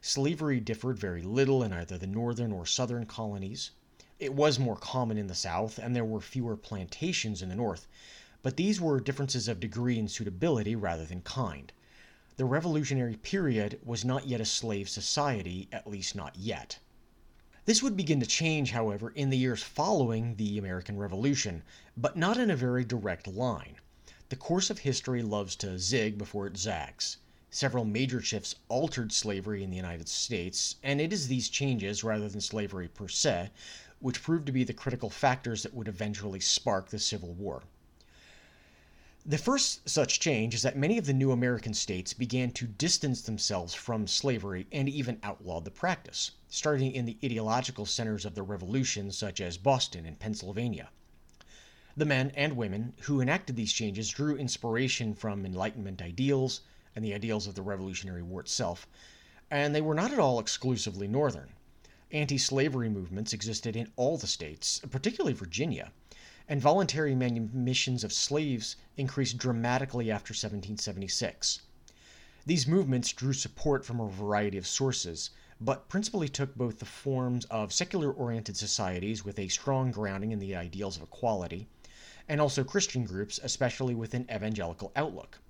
Slavery 0.00 0.58
differed 0.58 0.98
very 0.98 1.20
little 1.22 1.62
in 1.62 1.70
either 1.74 1.98
the 1.98 2.06
northern 2.06 2.50
or 2.50 2.64
southern 2.64 3.04
colonies, 3.04 3.72
it 4.18 4.32
was 4.32 4.58
more 4.58 4.76
common 4.76 5.18
in 5.18 5.26
the 5.26 5.34
South, 5.34 5.78
and 5.78 5.94
there 5.94 6.04
were 6.04 6.20
fewer 6.20 6.56
plantations 6.56 7.42
in 7.42 7.48
the 7.48 7.54
North, 7.56 7.88
but 8.42 8.56
these 8.56 8.80
were 8.80 9.00
differences 9.00 9.48
of 9.48 9.58
degree 9.58 9.98
and 9.98 10.10
suitability 10.10 10.76
rather 10.76 11.04
than 11.04 11.20
kind. 11.22 11.72
The 12.36 12.44
Revolutionary 12.44 13.16
period 13.16 13.80
was 13.84 14.04
not 14.04 14.26
yet 14.26 14.40
a 14.40 14.44
slave 14.44 14.88
society, 14.88 15.68
at 15.72 15.86
least 15.86 16.14
not 16.14 16.36
yet. 16.36 16.78
This 17.64 17.82
would 17.82 17.96
begin 17.96 18.20
to 18.20 18.26
change, 18.26 18.72
however, 18.72 19.10
in 19.10 19.30
the 19.30 19.38
years 19.38 19.62
following 19.62 20.36
the 20.36 20.58
American 20.58 20.98
Revolution, 20.98 21.62
but 21.96 22.16
not 22.16 22.36
in 22.36 22.50
a 22.50 22.56
very 22.56 22.84
direct 22.84 23.26
line. 23.26 23.76
The 24.28 24.36
course 24.36 24.68
of 24.68 24.80
history 24.80 25.22
loves 25.22 25.56
to 25.56 25.78
zig 25.78 26.18
before 26.18 26.46
it 26.46 26.56
zags. 26.56 27.16
Several 27.50 27.84
major 27.84 28.20
shifts 28.20 28.56
altered 28.68 29.12
slavery 29.12 29.62
in 29.62 29.70
the 29.70 29.76
United 29.76 30.08
States, 30.08 30.74
and 30.82 31.00
it 31.00 31.12
is 31.12 31.28
these 31.28 31.48
changes, 31.48 32.02
rather 32.02 32.28
than 32.28 32.40
slavery 32.40 32.88
per 32.88 33.06
se, 33.06 33.50
which 34.04 34.22
proved 34.22 34.44
to 34.44 34.52
be 34.52 34.64
the 34.64 34.74
critical 34.74 35.08
factors 35.08 35.62
that 35.62 35.72
would 35.72 35.88
eventually 35.88 36.38
spark 36.38 36.90
the 36.90 36.98
Civil 36.98 37.32
War. 37.32 37.62
The 39.24 39.38
first 39.38 39.88
such 39.88 40.20
change 40.20 40.54
is 40.54 40.60
that 40.60 40.76
many 40.76 40.98
of 40.98 41.06
the 41.06 41.14
new 41.14 41.32
American 41.32 41.72
states 41.72 42.12
began 42.12 42.50
to 42.50 42.66
distance 42.66 43.22
themselves 43.22 43.72
from 43.72 44.06
slavery 44.06 44.66
and 44.70 44.90
even 44.90 45.18
outlawed 45.22 45.64
the 45.64 45.70
practice, 45.70 46.32
starting 46.50 46.92
in 46.92 47.06
the 47.06 47.16
ideological 47.24 47.86
centers 47.86 48.26
of 48.26 48.34
the 48.34 48.42
Revolution, 48.42 49.10
such 49.10 49.40
as 49.40 49.56
Boston 49.56 50.04
and 50.04 50.18
Pennsylvania. 50.18 50.90
The 51.96 52.04
men 52.04 52.30
and 52.34 52.58
women 52.58 52.92
who 53.04 53.22
enacted 53.22 53.56
these 53.56 53.72
changes 53.72 54.10
drew 54.10 54.36
inspiration 54.36 55.14
from 55.14 55.46
Enlightenment 55.46 56.02
ideals 56.02 56.60
and 56.94 57.02
the 57.02 57.14
ideals 57.14 57.46
of 57.46 57.54
the 57.54 57.62
Revolutionary 57.62 58.22
War 58.22 58.42
itself, 58.42 58.86
and 59.50 59.74
they 59.74 59.80
were 59.80 59.94
not 59.94 60.12
at 60.12 60.18
all 60.18 60.38
exclusively 60.38 61.08
Northern. 61.08 61.54
Anti 62.14 62.38
slavery 62.38 62.88
movements 62.88 63.32
existed 63.32 63.74
in 63.74 63.90
all 63.96 64.16
the 64.16 64.28
states, 64.28 64.80
particularly 64.88 65.32
Virginia 65.32 65.90
and 66.46 66.60
voluntary 66.60 67.12
manumissions 67.12 68.04
of 68.04 68.12
slaves 68.12 68.76
increased 68.96 69.36
dramatically 69.36 70.12
after 70.12 70.30
1776. 70.30 71.62
These 72.46 72.68
movements 72.68 73.12
drew 73.12 73.32
support 73.32 73.84
from 73.84 73.98
a 73.98 74.08
variety 74.08 74.56
of 74.56 74.64
sources, 74.64 75.30
but 75.60 75.88
principally 75.88 76.28
took 76.28 76.54
both 76.54 76.78
the 76.78 76.84
forms 76.84 77.46
of 77.46 77.72
secular 77.72 78.12
oriented 78.12 78.56
societies 78.56 79.24
with 79.24 79.36
a 79.36 79.48
strong 79.48 79.90
grounding 79.90 80.30
in 80.30 80.38
the 80.38 80.54
ideals 80.54 80.96
of 80.96 81.02
equality, 81.02 81.66
and 82.28 82.40
also 82.40 82.62
Christian 82.62 83.04
groups, 83.04 83.40
especially 83.42 83.96
with 83.96 84.14
an 84.14 84.30
evangelical 84.32 84.92
outlook. 84.94 85.40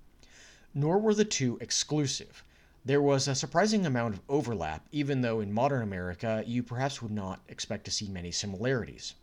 Nor 0.73 0.97
were 0.97 1.13
the 1.13 1.25
two 1.25 1.59
exclusive. 1.61 2.43
There 2.87 3.01
was 3.01 3.27
a 3.27 3.33
surprising 3.33 3.83
amount 3.83 4.13
of 4.13 4.21
overlap, 4.29 4.87
even 4.91 5.21
though 5.21 5.39
in 5.39 5.51
modern 5.51 5.81
America 5.81 6.43
you 6.45 6.61
perhaps 6.61 7.01
would 7.01 7.11
not 7.11 7.41
expect 7.47 7.85
to 7.85 7.91
see 7.91 8.07
many 8.07 8.31
similarities. 8.31 9.15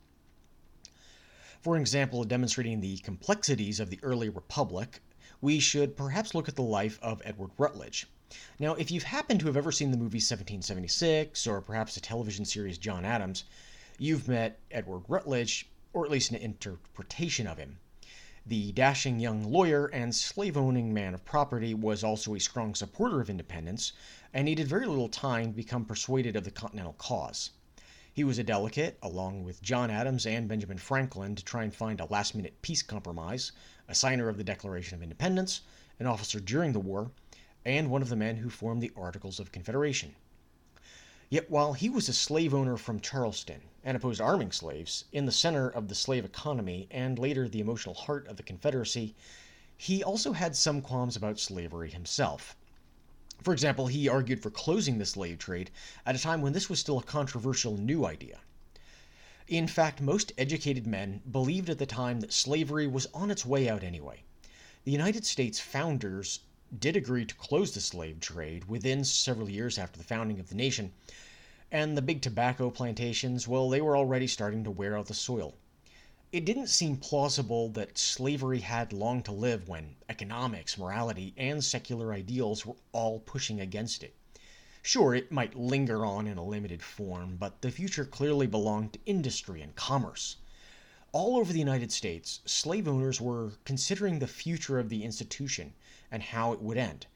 For 1.61 1.77
example, 1.77 2.25
demonstrating 2.25 2.81
the 2.81 2.99
complexities 2.99 3.79
of 3.79 3.89
the 3.89 4.01
early 4.03 4.29
republic, 4.29 5.01
we 5.41 5.61
should 5.61 5.97
perhaps 5.97 6.35
look 6.35 6.49
at 6.49 6.57
the 6.57 6.63
life 6.63 6.99
of 7.03 7.23
Edward 7.25 7.53
Rutledge. 7.57 8.09
Now, 8.59 8.75
if 8.75 8.91
you've 8.91 9.05
happened 9.05 9.39
to 9.41 9.47
have 9.47 9.57
ever 9.57 9.71
seen 9.71 9.93
the 9.93 9.97
movie 9.97 10.17
1776 10.17 11.47
or 11.47 11.61
perhaps 11.61 11.95
the 11.95 12.01
television 12.01 12.45
series 12.45 12.79
John 12.79 13.05
Adams, 13.05 13.45
you've 13.97 14.27
met 14.27 14.59
Edward 14.73 15.05
Rutledge, 15.07 15.69
or 15.93 16.05
at 16.05 16.11
least 16.11 16.33
an 16.33 16.37
interpretation 16.39 17.47
of 17.47 17.59
him. 17.59 17.79
The 18.45 18.73
dashing 18.73 19.21
young 19.21 19.45
lawyer 19.45 19.87
and 19.87 20.13
slave 20.13 20.57
owning 20.57 20.93
man 20.93 21.15
of 21.15 21.25
property 21.25 21.75
was 21.75 22.03
also 22.03 22.35
a 22.35 22.41
strong 22.41 22.75
supporter 22.75 23.21
of 23.21 23.31
independence 23.31 23.93
and 24.35 24.47
needed 24.47 24.67
very 24.67 24.87
little 24.87 25.09
time 25.09 25.53
to 25.53 25.57
become 25.57 25.85
persuaded 25.85 26.35
of 26.35 26.43
the 26.43 26.51
Continental 26.51 26.95
cause. 26.95 27.51
He 28.13 28.25
was 28.25 28.41
a 28.41 28.45
delegate, 28.45 28.99
along 29.01 29.45
with 29.45 29.63
John 29.63 29.93
Adams 29.93 30.27
and 30.27 30.49
Benjamin 30.49 30.79
Franklin, 30.79 31.37
to 31.37 31.45
try 31.45 31.63
and 31.63 31.73
find 31.73 32.01
a 32.01 32.07
last 32.07 32.35
minute 32.35 32.61
peace 32.63 32.83
compromise, 32.83 33.53
a 33.87 33.95
signer 33.95 34.29
of 34.29 34.39
the 34.39 34.45
Declaration 34.45 34.97
of 34.97 35.05
Independence, 35.05 35.61
an 36.01 36.07
officer 36.07 36.41
during 36.41 36.73
the 36.73 36.81
war, 36.81 37.13
and 37.65 37.91
one 37.91 38.03
of 38.03 38.09
the 38.09 38.17
men 38.17 38.39
who 38.39 38.51
formed 38.51 38.83
the 38.83 38.93
Articles 38.97 39.39
of 39.39 39.53
Confederation. 39.53 40.17
Yet 41.31 41.49
while 41.49 41.75
he 41.75 41.89
was 41.89 42.09
a 42.09 42.13
slave 42.13 42.53
owner 42.53 42.77
from 42.77 42.99
Charleston 42.99 43.63
and 43.85 43.97
opposed 43.97 44.21
arming 44.21 44.53
slaves, 44.53 45.05
in 45.13 45.27
the 45.27 45.33
center 45.33 45.69
of 45.69 45.89
the 45.89 45.95
slave 45.95 46.25
economy 46.25 46.87
and 46.91 47.19
later 47.19 47.49
the 47.49 47.61
emotional 47.61 47.95
heart 47.95 48.27
of 48.29 48.37
the 48.37 48.43
Confederacy, 48.43 49.15
he 49.77 50.03
also 50.05 50.33
had 50.33 50.55
some 50.55 50.81
qualms 50.81 51.17
about 51.17 51.41
slavery 51.41 51.91
himself. 51.91 52.57
For 53.43 53.53
example, 53.53 53.89
he 53.89 54.09
argued 54.09 54.41
for 54.41 54.51
closing 54.51 54.99
the 54.99 55.07
slave 55.07 55.39
trade 55.39 55.71
at 56.07 56.15
a 56.15 56.19
time 56.21 56.41
when 56.43 56.53
this 56.53 56.69
was 56.69 56.79
still 56.79 56.99
a 57.01 57.03
controversial 57.03 57.77
new 57.77 58.07
idea. 58.07 58.39
In 59.49 59.67
fact, 59.67 60.01
most 60.01 60.33
educated 60.39 60.87
men 60.87 61.21
believed 61.31 61.69
at 61.69 61.79
the 61.79 61.87
time 61.87 62.21
that 62.21 62.33
slavery 62.33 62.87
was 62.87 63.09
on 63.13 63.31
its 63.31 63.45
way 63.45 63.69
out 63.69 63.83
anyway. 63.83 64.23
The 64.85 64.93
United 64.93 65.27
States 65.27 65.59
founders 65.59 66.41
did 66.79 66.97
agree 66.97 67.27
to 67.27 67.35
close 67.35 67.73
the 67.75 67.81
slave 67.81 68.21
trade 68.21 68.67
within 68.67 69.05
several 69.05 69.51
years 69.51 69.77
after 69.79 69.99
the 69.99 70.05
founding 70.05 70.39
of 70.39 70.49
the 70.49 70.55
nation, 70.55 70.93
and 71.73 71.97
the 71.97 72.03
big 72.03 72.23
tobacco 72.23 72.71
plantations, 72.71 73.49
well, 73.49 73.69
they 73.69 73.81
were 73.81 73.97
already 73.97 74.29
starting 74.29 74.63
to 74.63 74.71
wear 74.71 74.97
out 74.97 75.07
the 75.07 75.15
soil 75.15 75.55
it 76.33 76.47
didn't 76.47 76.69
seem 76.69 76.97
plausible 76.97 77.69
that 77.69 77.99
slavery 77.99 78.61
had 78.61 78.91
long 78.91 79.23
to 79.23 79.31
live 79.31 79.69
when 79.69 79.97
economics, 80.09 80.79
morality, 80.79 81.35
and 81.37 81.63
secular 81.63 82.15
ideals 82.15 82.65
were 82.65 82.77
all 82.93 83.21
pushing 83.21 83.61
against 83.61 84.03
it. 84.03 84.17
Sure, 84.81 85.15
it 85.15 85.31
might 85.31 85.55
linger 85.55 86.07
on 86.07 86.27
in 86.27 86.39
a 86.39 86.43
limited 86.43 86.83
form, 86.83 87.37
but 87.37 87.61
the 87.61 87.71
future 87.71 88.07
clearly 88.07 88.47
belonged 88.47 88.95
to 88.95 88.99
industry 89.05 89.61
and 89.61 89.77
commerce. 89.77 90.37
All 91.13 91.37
over 91.37 91.53
the 91.53 91.59
United 91.59 91.93
States, 91.93 92.41
slave 92.47 92.89
owners 92.89 93.21
were 93.21 93.53
considering 93.67 94.19
the 94.19 94.27
future 94.27 94.79
of 94.79 94.89
the 94.89 95.05
institution 95.05 95.75
and 96.11 96.23
how 96.23 96.55
it 96.55 96.63
would 96.63 96.79
end. 96.79 97.07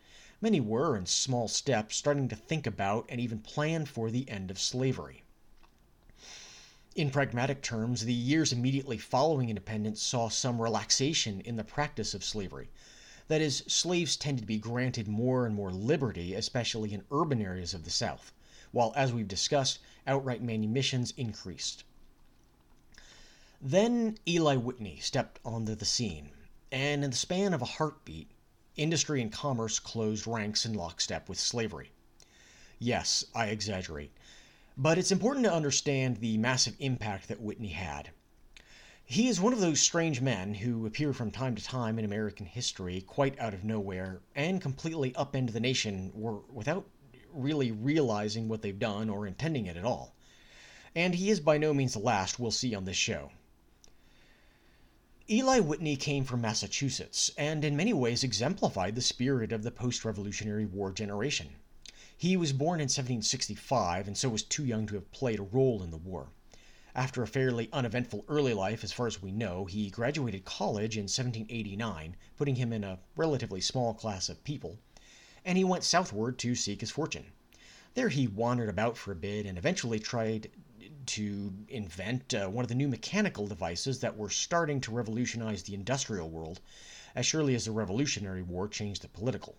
Many 0.40 0.61
were, 0.61 0.97
in 0.97 1.07
small 1.07 1.49
steps, 1.49 1.97
starting 1.97 2.28
to 2.28 2.37
think 2.37 2.66
about 2.66 3.07
and 3.09 3.21
even 3.21 3.38
plan 3.38 3.87
for 3.87 4.11
the 4.11 4.28
end 4.28 4.50
of 4.50 4.61
slavery. 4.61 5.23
In 6.95 7.11
pragmatic 7.11 7.62
terms, 7.62 8.05
the 8.05 8.12
years 8.12 8.52
immediately 8.52 8.99
following 8.99 9.49
independence 9.49 10.02
saw 10.02 10.28
some 10.28 10.61
relaxation 10.61 11.40
in 11.40 11.57
the 11.57 11.64
practice 11.64 12.12
of 12.12 12.25
slavery. 12.25 12.69
That 13.28 13.40
is, 13.40 13.64
slaves 13.66 14.16
tended 14.16 14.43
to 14.43 14.47
be 14.47 14.59
granted 14.59 15.09
more 15.09 15.47
and 15.47 15.55
more 15.55 15.71
liberty, 15.73 16.35
especially 16.35 16.93
in 16.93 17.05
urban 17.11 17.40
areas 17.40 17.75
of 17.75 17.85
the 17.85 17.90
South, 17.90 18.33
while, 18.73 18.93
as 18.95 19.12
we've 19.12 19.26
discussed, 19.26 19.78
outright 20.07 20.43
manumissions 20.43 21.12
increased. 21.16 21.85
Then 23.61 24.19
Eli 24.28 24.57
Whitney 24.57 24.99
stepped 25.00 25.40
onto 25.45 25.75
the 25.75 25.85
scene, 25.87 26.31
and 26.71 27.02
in 27.02 27.11
the 27.11 27.16
span 27.16 27.55
of 27.55 27.62
a 27.62 27.66
heartbeat, 27.66 28.31
industry 28.76 29.23
and 29.23 29.33
commerce 29.33 29.78
closed 29.78 30.26
ranks 30.26 30.66
in 30.66 30.75
lockstep 30.75 31.28
with 31.28 31.38
slavery. 31.38 31.90
Yes, 32.78 33.25
I 33.35 33.47
exaggerate. 33.47 34.12
But 34.76 34.99
it's 34.99 35.11
important 35.11 35.47
to 35.47 35.52
understand 35.52 36.18
the 36.18 36.37
massive 36.37 36.76
impact 36.78 37.28
that 37.28 37.40
Whitney 37.40 37.68
had. 37.68 38.11
He 39.04 39.28
is 39.28 39.40
one 39.40 39.52
of 39.52 39.61
those 39.61 39.80
strange 39.80 40.21
men 40.21 40.54
who 40.54 40.85
appear 40.85 41.12
from 41.12 41.30
time 41.30 41.54
to 41.54 41.64
time 41.64 41.99
in 41.99 42.04
American 42.04 42.45
history 42.45 43.00
quite 43.00 43.38
out 43.38 43.54
of 43.54 43.64
nowhere 43.64 44.21
and 44.35 44.61
completely 44.61 45.12
upend 45.12 45.52
the 45.52 45.61
nation 45.61 46.12
without 46.52 46.87
really 47.33 47.71
realizing 47.71 48.49
what 48.49 48.62
they've 48.62 48.78
done 48.78 49.09
or 49.09 49.26
intending 49.26 49.66
it 49.66 49.76
at 49.76 49.85
all. 49.85 50.14
And 50.95 51.14
he 51.14 51.30
is 51.30 51.40
by 51.40 51.56
no 51.56 51.73
means 51.73 51.92
the 51.92 52.00
last 52.00 52.38
we'll 52.38 52.50
see 52.50 52.75
on 52.75 52.85
this 52.85 52.97
show. 52.97 53.30
Eli 55.28 55.59
Whitney 55.59 55.97
came 55.97 56.23
from 56.23 56.40
Massachusetts 56.40 57.33
and 57.37 57.64
in 57.64 57.76
many 57.76 57.92
ways 57.92 58.23
exemplified 58.23 58.95
the 58.95 59.02
spirit 59.02 59.50
of 59.50 59.64
the 59.64 59.73
post 59.73 60.04
Revolutionary 60.04 60.64
War 60.64 60.92
generation. 60.92 61.49
He 62.16 62.37
was 62.37 62.52
born 62.52 62.78
in 62.78 62.85
1765 62.85 64.06
and 64.06 64.16
so 64.16 64.28
was 64.28 64.45
too 64.45 64.64
young 64.64 64.87
to 64.87 64.95
have 64.95 65.11
played 65.11 65.40
a 65.40 65.42
role 65.42 65.83
in 65.83 65.90
the 65.90 65.97
war. 65.97 66.28
After 66.95 67.25
a 67.25 67.26
fairly 67.26 67.68
uneventful 67.73 68.25
early 68.28 68.54
life, 68.54 68.85
as 68.85 68.92
far 68.92 69.09
as 69.09 69.21
we 69.21 69.33
know, 69.33 69.64
he 69.64 69.90
graduated 69.90 70.45
college 70.45 70.97
in 70.97 71.04
1789, 71.04 72.14
putting 72.37 72.54
him 72.54 72.73
in 72.73 72.85
a 72.85 73.00
relatively 73.16 73.61
small 73.61 73.95
class 73.95 74.28
of 74.28 74.45
people, 74.45 74.78
and 75.45 75.59
he 75.59 75.64
went 75.64 75.83
southward 75.83 76.38
to 76.38 76.54
seek 76.54 76.80
his 76.80 76.92
fortune. 76.92 77.33
There 77.95 78.11
he 78.11 78.28
wandered 78.28 78.68
about 78.68 78.97
for 78.97 79.11
a 79.11 79.16
bit 79.16 79.45
and 79.45 79.59
eventually 79.59 79.99
tried 79.99 80.50
to 81.06 81.52
invent 81.68 82.34
uh, 82.34 82.48
one 82.48 82.64
of 82.64 82.68
the 82.68 82.75
new 82.75 82.88
mechanical 82.88 83.46
devices 83.46 84.00
that 84.00 84.16
were 84.16 84.30
starting 84.30 84.80
to 84.82 84.90
revolutionize 84.90 85.62
the 85.62 85.75
industrial 85.75 86.28
world, 86.28 86.60
as 87.14 87.26
surely 87.26 87.54
as 87.54 87.64
the 87.64 87.72
Revolutionary 87.72 88.42
War 88.42 88.68
changed 88.68 89.02
the 89.02 89.08
political. 89.08 89.56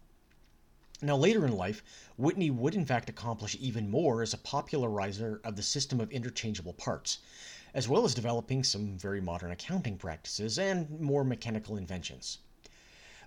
Now, 1.01 1.15
later 1.15 1.45
in 1.45 1.51
life, 1.51 1.83
Whitney 2.17 2.49
would 2.49 2.73
in 2.73 2.85
fact 2.85 3.07
accomplish 3.07 3.55
even 3.59 3.89
more 3.89 4.23
as 4.23 4.33
a 4.33 4.37
popularizer 4.37 5.39
of 5.43 5.55
the 5.55 5.61
system 5.61 5.99
of 5.99 6.11
interchangeable 6.11 6.73
parts, 6.73 7.19
as 7.73 7.87
well 7.87 8.03
as 8.03 8.15
developing 8.15 8.63
some 8.63 8.97
very 8.97 9.21
modern 9.21 9.51
accounting 9.51 9.97
practices 9.97 10.57
and 10.57 10.99
more 10.99 11.23
mechanical 11.23 11.77
inventions. 11.77 12.39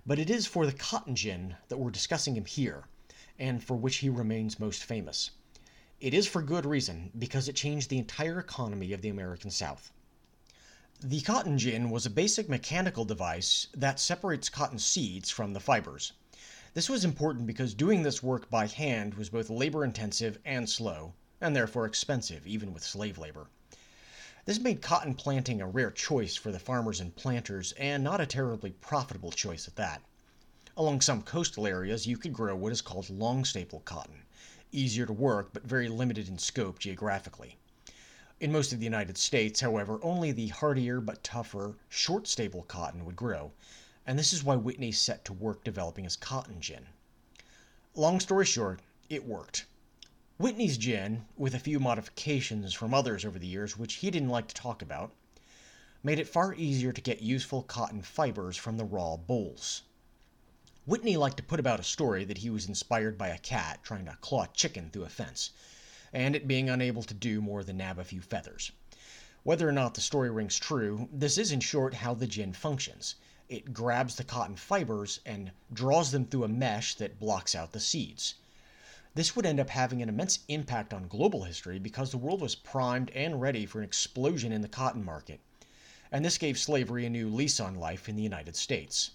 But 0.05 0.19
it 0.19 0.29
is 0.29 0.47
for 0.47 0.65
the 0.65 0.73
cotton 0.73 1.15
gin 1.15 1.55
that 1.69 1.77
we're 1.77 1.91
discussing 1.91 2.35
him 2.35 2.45
here, 2.45 2.85
and 3.39 3.63
for 3.63 3.77
which 3.77 3.97
he 3.97 4.09
remains 4.09 4.59
most 4.59 4.83
famous. 4.83 5.31
It 6.01 6.15
is 6.15 6.25
for 6.25 6.41
good 6.41 6.65
reason, 6.65 7.11
because 7.15 7.47
it 7.47 7.55
changed 7.55 7.91
the 7.91 7.99
entire 7.99 8.39
economy 8.39 8.91
of 8.91 9.03
the 9.03 9.09
American 9.09 9.51
South. 9.51 9.91
The 10.99 11.21
cotton 11.21 11.59
gin 11.59 11.91
was 11.91 12.07
a 12.07 12.09
basic 12.09 12.49
mechanical 12.49 13.05
device 13.05 13.67
that 13.75 13.99
separates 13.99 14.49
cotton 14.49 14.79
seeds 14.79 15.29
from 15.29 15.53
the 15.53 15.59
fibers. 15.59 16.13
This 16.73 16.89
was 16.89 17.05
important 17.05 17.45
because 17.45 17.75
doing 17.75 18.01
this 18.01 18.23
work 18.23 18.49
by 18.49 18.65
hand 18.65 19.13
was 19.13 19.29
both 19.29 19.51
labor 19.51 19.85
intensive 19.85 20.39
and 20.43 20.67
slow, 20.67 21.13
and 21.39 21.55
therefore 21.55 21.85
expensive, 21.85 22.47
even 22.47 22.73
with 22.73 22.83
slave 22.83 23.19
labor. 23.19 23.51
This 24.45 24.59
made 24.59 24.81
cotton 24.81 25.13
planting 25.13 25.61
a 25.61 25.67
rare 25.67 25.91
choice 25.91 26.35
for 26.35 26.51
the 26.51 26.57
farmers 26.57 26.99
and 26.99 27.15
planters, 27.15 27.73
and 27.73 28.03
not 28.03 28.19
a 28.19 28.25
terribly 28.25 28.71
profitable 28.71 29.31
choice 29.31 29.67
at 29.67 29.75
that. 29.75 30.01
Along 30.75 30.99
some 30.99 31.21
coastal 31.21 31.67
areas, 31.67 32.07
you 32.07 32.17
could 32.17 32.33
grow 32.33 32.55
what 32.55 32.71
is 32.71 32.81
called 32.81 33.11
long 33.11 33.45
staple 33.45 33.81
cotton, 33.81 34.20
easier 34.71 35.05
to 35.05 35.13
work 35.13 35.53
but 35.53 35.63
very 35.63 35.87
limited 35.87 36.27
in 36.27 36.37
scope 36.37 36.79
geographically. 36.79 37.57
In 38.39 38.51
most 38.51 38.73
of 38.73 38.79
the 38.79 38.85
United 38.85 39.17
States, 39.17 39.59
however, 39.59 39.99
only 40.01 40.31
the 40.31 40.47
hardier 40.47 40.99
but 40.99 41.23
tougher 41.23 41.77
short 41.89 42.27
staple 42.27 42.63
cotton 42.63 43.05
would 43.05 43.15
grow, 43.15 43.51
and 44.05 44.17
this 44.17 44.33
is 44.33 44.43
why 44.43 44.55
Whitney 44.55 44.91
set 44.91 45.23
to 45.25 45.33
work 45.33 45.63
developing 45.63 46.05
his 46.05 46.15
cotton 46.15 46.59
gin. 46.59 46.87
Long 47.93 48.19
story 48.19 48.45
short, 48.45 48.79
it 49.09 49.25
worked. 49.25 49.65
Whitney's 50.37 50.77
gin, 50.77 51.25
with 51.37 51.53
a 51.53 51.59
few 51.59 51.79
modifications 51.79 52.73
from 52.73 52.93
others 52.93 53.25
over 53.25 53.37
the 53.37 53.45
years 53.45 53.77
which 53.77 53.95
he 53.95 54.09
didn't 54.09 54.29
like 54.29 54.47
to 54.47 54.55
talk 54.55 54.81
about, 54.81 55.13
made 56.01 56.17
it 56.17 56.27
far 56.27 56.55
easier 56.55 56.91
to 56.91 57.01
get 57.01 57.21
useful 57.21 57.61
cotton 57.61 58.01
fibers 58.01 58.57
from 58.57 58.77
the 58.77 58.85
raw 58.85 59.17
bolls. 59.17 59.83
Whitney 60.87 61.15
liked 61.15 61.37
to 61.37 61.43
put 61.43 61.59
about 61.59 61.79
a 61.79 61.83
story 61.83 62.25
that 62.25 62.39
he 62.39 62.49
was 62.49 62.67
inspired 62.67 63.15
by 63.15 63.27
a 63.27 63.37
cat 63.37 63.83
trying 63.83 64.05
to 64.05 64.17
claw 64.19 64.47
chicken 64.47 64.89
through 64.89 65.03
a 65.03 65.09
fence, 65.09 65.51
and 66.11 66.35
it 66.35 66.47
being 66.47 66.71
unable 66.71 67.03
to 67.03 67.13
do 67.13 67.39
more 67.39 67.63
than 67.63 67.77
nab 67.77 67.99
a 67.99 68.03
few 68.03 68.19
feathers. 68.19 68.71
Whether 69.43 69.69
or 69.69 69.71
not 69.71 69.93
the 69.93 70.01
story 70.01 70.31
rings 70.31 70.57
true, 70.57 71.07
this 71.13 71.37
is 71.37 71.51
in 71.51 71.59
short 71.59 71.93
how 71.93 72.15
the 72.15 72.25
gin 72.25 72.53
functions. 72.53 73.13
It 73.47 73.73
grabs 73.75 74.15
the 74.15 74.23
cotton 74.23 74.55
fibers 74.55 75.19
and 75.23 75.51
draws 75.71 76.09
them 76.09 76.25
through 76.25 76.45
a 76.45 76.47
mesh 76.47 76.95
that 76.95 77.19
blocks 77.19 77.53
out 77.53 77.73
the 77.73 77.79
seeds. 77.79 78.33
This 79.13 79.35
would 79.35 79.45
end 79.45 79.59
up 79.59 79.69
having 79.69 80.01
an 80.01 80.09
immense 80.09 80.39
impact 80.47 80.95
on 80.95 81.07
global 81.07 81.43
history 81.43 81.77
because 81.77 82.09
the 82.09 82.17
world 82.17 82.41
was 82.41 82.55
primed 82.55 83.11
and 83.11 83.39
ready 83.39 83.67
for 83.67 83.77
an 83.77 83.85
explosion 83.85 84.51
in 84.51 84.61
the 84.61 84.67
cotton 84.67 85.05
market, 85.05 85.41
and 86.11 86.25
this 86.25 86.39
gave 86.39 86.57
slavery 86.57 87.05
a 87.05 87.09
new 87.11 87.29
lease 87.29 87.59
on 87.59 87.75
life 87.75 88.09
in 88.09 88.15
the 88.15 88.23
United 88.23 88.55
States. 88.55 89.11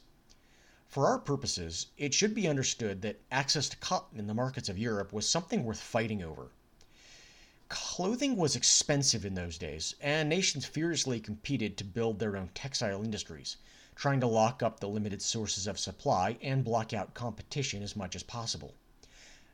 For 0.88 1.08
our 1.08 1.18
purposes, 1.18 1.88
it 1.98 2.14
should 2.14 2.32
be 2.32 2.46
understood 2.46 3.02
that 3.02 3.20
access 3.28 3.68
to 3.70 3.76
cotton 3.78 4.20
in 4.20 4.28
the 4.28 4.34
markets 4.34 4.68
of 4.68 4.78
Europe 4.78 5.12
was 5.12 5.28
something 5.28 5.64
worth 5.64 5.80
fighting 5.80 6.22
over. 6.22 6.52
Clothing 7.68 8.36
was 8.36 8.54
expensive 8.54 9.24
in 9.26 9.34
those 9.34 9.58
days, 9.58 9.96
and 10.00 10.28
nations 10.28 10.64
furiously 10.64 11.18
competed 11.18 11.76
to 11.76 11.82
build 11.84 12.20
their 12.20 12.36
own 12.36 12.50
textile 12.54 13.02
industries, 13.02 13.56
trying 13.96 14.20
to 14.20 14.28
lock 14.28 14.62
up 14.62 14.78
the 14.78 14.88
limited 14.88 15.22
sources 15.22 15.66
of 15.66 15.76
supply 15.76 16.38
and 16.40 16.62
block 16.64 16.92
out 16.92 17.14
competition 17.14 17.82
as 17.82 17.96
much 17.96 18.14
as 18.14 18.22
possible. 18.22 18.76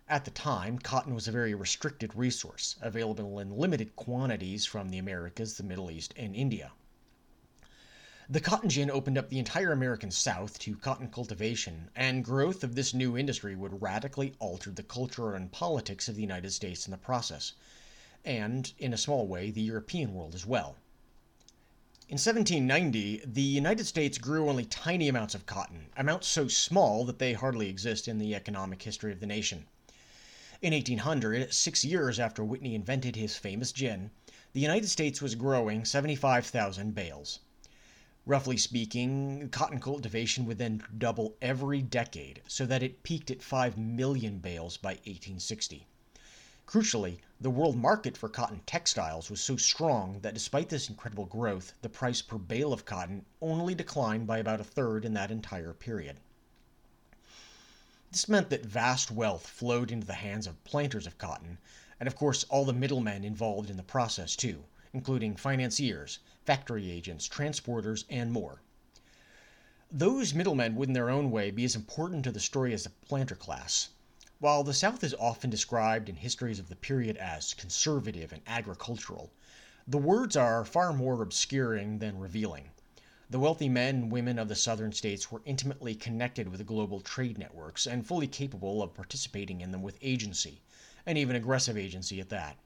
At 0.09 0.27
the 0.27 0.31
time, 0.31 0.79
cotton 0.79 1.15
was 1.15 1.27
a 1.27 1.33
very 1.33 1.55
restricted 1.55 2.15
resource, 2.15 2.77
available 2.83 3.39
in 3.39 3.57
limited 3.57 3.97
quantities 3.97 4.67
from 4.67 4.91
the 4.91 4.99
Americas, 4.99 5.57
the 5.57 5.63
Middle 5.63 5.91
East, 5.91 6.13
and 6.15 6.37
India. 6.37 6.73
The 8.31 8.41
cotton 8.41 8.71
gin 8.71 8.89
opened 8.89 9.19
up 9.19 9.31
the 9.31 9.41
entire 9.41 9.73
American 9.73 10.13
South 10.13 10.57
to 10.61 10.77
cotton 10.77 11.09
cultivation, 11.11 11.91
and 11.97 12.25
growth 12.25 12.63
of 12.63 12.77
this 12.77 12.95
new 12.95 13.19
industry 13.19 13.57
would 13.57 13.83
radically 13.83 14.37
alter 14.39 14.71
the 14.71 14.85
culture 14.85 15.35
and 15.35 15.51
politics 15.51 16.07
of 16.09 16.15
the 16.15 16.21
United 16.21 16.53
States 16.53 16.87
in 16.87 16.93
the 16.93 16.97
process, 16.99 17.55
and, 18.25 18.75
in 18.79 18.95
a 18.95 18.97
small 18.97 19.27
way, 19.27 19.51
the 19.51 19.61
European 19.61 20.15
world 20.15 20.37
as 20.37 20.47
well. 20.47 20.77
In 22.09 22.15
1790, 22.15 23.23
the 23.27 23.43
United 23.43 23.89
States 23.89 24.19
grew 24.19 24.49
only 24.49 24.67
tiny 24.67 25.09
amounts 25.09 25.35
of 25.35 25.45
cotton, 25.45 25.87
amounts 25.97 26.29
so 26.29 26.47
small 26.47 27.05
that 27.05 27.19
they 27.19 27.33
hardly 27.33 27.69
exist 27.69 28.07
in 28.07 28.19
the 28.19 28.37
economic 28.37 28.85
history 28.85 29.11
of 29.11 29.19
the 29.19 29.27
nation. 29.27 29.67
In 30.61 30.73
1800, 30.73 31.53
six 31.53 31.85
years 31.85 32.21
after 32.21 32.45
Whitney 32.45 32.77
invented 32.77 33.17
his 33.17 33.35
famous 33.37 33.73
gin, 33.73 34.13
the 34.53 34.61
United 34.61 34.87
States 34.89 35.21
was 35.21 35.35
growing 35.35 35.85
75,000 35.85 36.95
bales. 36.95 37.41
Roughly 38.25 38.57
speaking, 38.57 39.49
cotton 39.49 39.81
cultivation 39.81 40.47
would 40.47 40.59
then 40.59 40.85
double 40.97 41.35
every 41.43 41.83
decade, 41.83 42.41
so 42.47 42.65
that 42.67 42.83
it 42.83 43.03
peaked 43.03 43.33
at 43.33 43.43
5 43.43 43.77
million 43.77 44.39
bales 44.39 44.77
by 44.77 44.91
1860. 44.91 45.89
Crucially, 46.65 47.19
the 47.41 47.51
world 47.51 47.77
market 47.77 48.17
for 48.17 48.29
cotton 48.29 48.61
textiles 48.65 49.29
was 49.29 49.41
so 49.41 49.57
strong 49.57 50.21
that 50.21 50.35
despite 50.35 50.69
this 50.69 50.89
incredible 50.89 51.27
growth, 51.27 51.73
the 51.83 51.89
price 51.89 52.23
per 52.23 52.39
bale 52.39 52.73
of 52.73 52.85
cotton 52.85 53.27
only 53.41 53.75
declined 53.75 54.29
by 54.29 54.39
about 54.39 54.61
a 54.61 54.65
third 54.65 55.05
in 55.05 55.15
that 55.15 55.33
entire 55.33 55.73
period. 55.73 56.19
This 58.13 58.29
meant 58.29 58.51
that 58.51 58.65
vast 58.65 59.11
wealth 59.11 59.49
flowed 59.49 59.91
into 59.91 60.07
the 60.07 60.15
hands 60.15 60.47
of 60.47 60.63
planters 60.63 61.09
of 61.09 61.19
cotton, 61.19 61.59
and 61.99 62.07
of 62.07 62.15
course 62.15 62.45
all 62.45 62.65
the 62.65 62.73
middlemen 62.73 63.25
involved 63.25 63.69
in 63.69 63.77
the 63.77 63.83
process 63.83 64.37
too, 64.37 64.63
including 64.93 65.37
financiers, 65.37 66.19
factory 66.45 66.91
agents, 66.91 67.29
transporters, 67.29 68.05
and 68.11 68.33
more. 68.33 68.61
Those 69.91 70.35
middlemen 70.35 70.75
would 70.77 70.89
in 70.89 70.95
their 70.95 71.11
own 71.11 71.31
way 71.31 71.51
be 71.51 71.65
as 71.65 71.77
important 71.77 72.25
to 72.25 72.33
the 72.33 72.41
story 72.41 72.73
as 72.73 72.85
the 72.85 72.91
planter 72.91 73.35
class. 73.35 73.91
While 74.39 74.65
the 74.65 74.75
South 74.75 75.05
is 75.05 75.15
often 75.15 75.51
described 75.51 76.09
in 76.09 76.17
histories 76.17 76.59
of 76.59 76.69
the 76.69 76.77
period 76.77 77.17
as 77.17 77.55
conservative 77.55 78.33
and 78.33 78.43
agricultural, 78.47 79.31
the 79.87 79.99
words 79.99 80.37
are 80.37 80.65
far 80.65 80.93
more 80.93 81.23
obscuring 81.23 81.99
than 81.99 82.19
revealing. 82.19 82.71
The 83.31 83.39
wealthy 83.39 83.69
men 83.69 83.95
and 83.95 84.13
women 84.13 84.39
of 84.39 84.49
the 84.49 84.55
southern 84.55 84.93
states 84.93 85.31
were 85.31 85.43
intimately 85.45 85.95
connected 85.95 86.49
with 86.49 86.59
the 86.59 86.65
global 86.65 87.01
trade 87.01 87.39
networks 87.39 87.87
and 87.87 88.07
fully 88.07 88.27
capable 88.27 88.83
of 88.83 88.95
participating 88.95 89.61
in 89.61 89.71
them 89.71 89.83
with 89.83 89.97
agency, 90.03 90.61
and 91.07 91.17
even 91.17 91.37
aggressive 91.37 91.77
agency 91.77 92.21
at 92.21 92.29
that. 92.29 92.59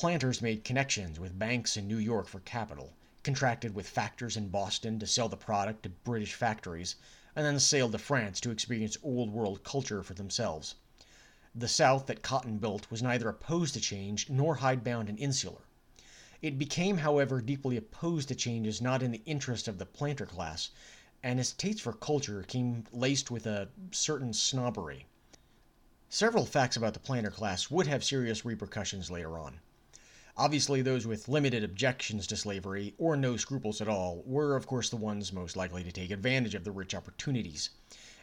Planters 0.00 0.40
made 0.40 0.64
connections 0.64 1.20
with 1.20 1.38
banks 1.38 1.76
in 1.76 1.86
New 1.86 1.98
York 1.98 2.26
for 2.26 2.40
capital, 2.40 2.94
contracted 3.22 3.74
with 3.74 3.86
factors 3.86 4.34
in 4.34 4.48
Boston 4.48 4.98
to 4.98 5.06
sell 5.06 5.28
the 5.28 5.36
product 5.36 5.82
to 5.82 5.90
British 5.90 6.32
factories, 6.32 6.96
and 7.36 7.44
then 7.44 7.60
sailed 7.60 7.92
to 7.92 7.98
France 7.98 8.40
to 8.40 8.50
experience 8.50 8.96
Old 9.02 9.30
World 9.30 9.62
culture 9.62 10.02
for 10.02 10.14
themselves. 10.14 10.76
The 11.54 11.68
South 11.68 12.06
that 12.06 12.22
Cotton 12.22 12.56
built 12.56 12.90
was 12.90 13.02
neither 13.02 13.28
opposed 13.28 13.74
to 13.74 13.80
change 13.80 14.30
nor 14.30 14.54
hidebound 14.54 15.10
and 15.10 15.18
insular. 15.18 15.60
It 16.40 16.58
became, 16.58 16.96
however, 16.96 17.42
deeply 17.42 17.76
opposed 17.76 18.28
to 18.28 18.34
changes 18.34 18.80
not 18.80 19.02
in 19.02 19.10
the 19.10 19.22
interest 19.26 19.68
of 19.68 19.76
the 19.76 19.84
planter 19.84 20.24
class, 20.24 20.70
and 21.22 21.38
its 21.38 21.52
taste 21.52 21.82
for 21.82 21.92
culture 21.92 22.42
came 22.42 22.86
laced 22.90 23.30
with 23.30 23.46
a 23.46 23.68
certain 23.90 24.32
snobbery. 24.32 25.04
Several 26.08 26.46
facts 26.46 26.78
about 26.78 26.94
the 26.94 27.00
planter 27.00 27.30
class 27.30 27.70
would 27.70 27.86
have 27.86 28.02
serious 28.02 28.46
repercussions 28.46 29.10
later 29.10 29.38
on. 29.38 29.60
Obviously, 30.40 30.80
those 30.80 31.06
with 31.06 31.28
limited 31.28 31.62
objections 31.62 32.26
to 32.26 32.34
slavery, 32.34 32.94
or 32.96 33.14
no 33.14 33.36
scruples 33.36 33.82
at 33.82 33.88
all, 33.88 34.22
were 34.24 34.56
of 34.56 34.66
course 34.66 34.88
the 34.88 34.96
ones 34.96 35.34
most 35.34 35.54
likely 35.54 35.84
to 35.84 35.92
take 35.92 36.10
advantage 36.10 36.54
of 36.54 36.64
the 36.64 36.72
rich 36.72 36.94
opportunities. 36.94 37.68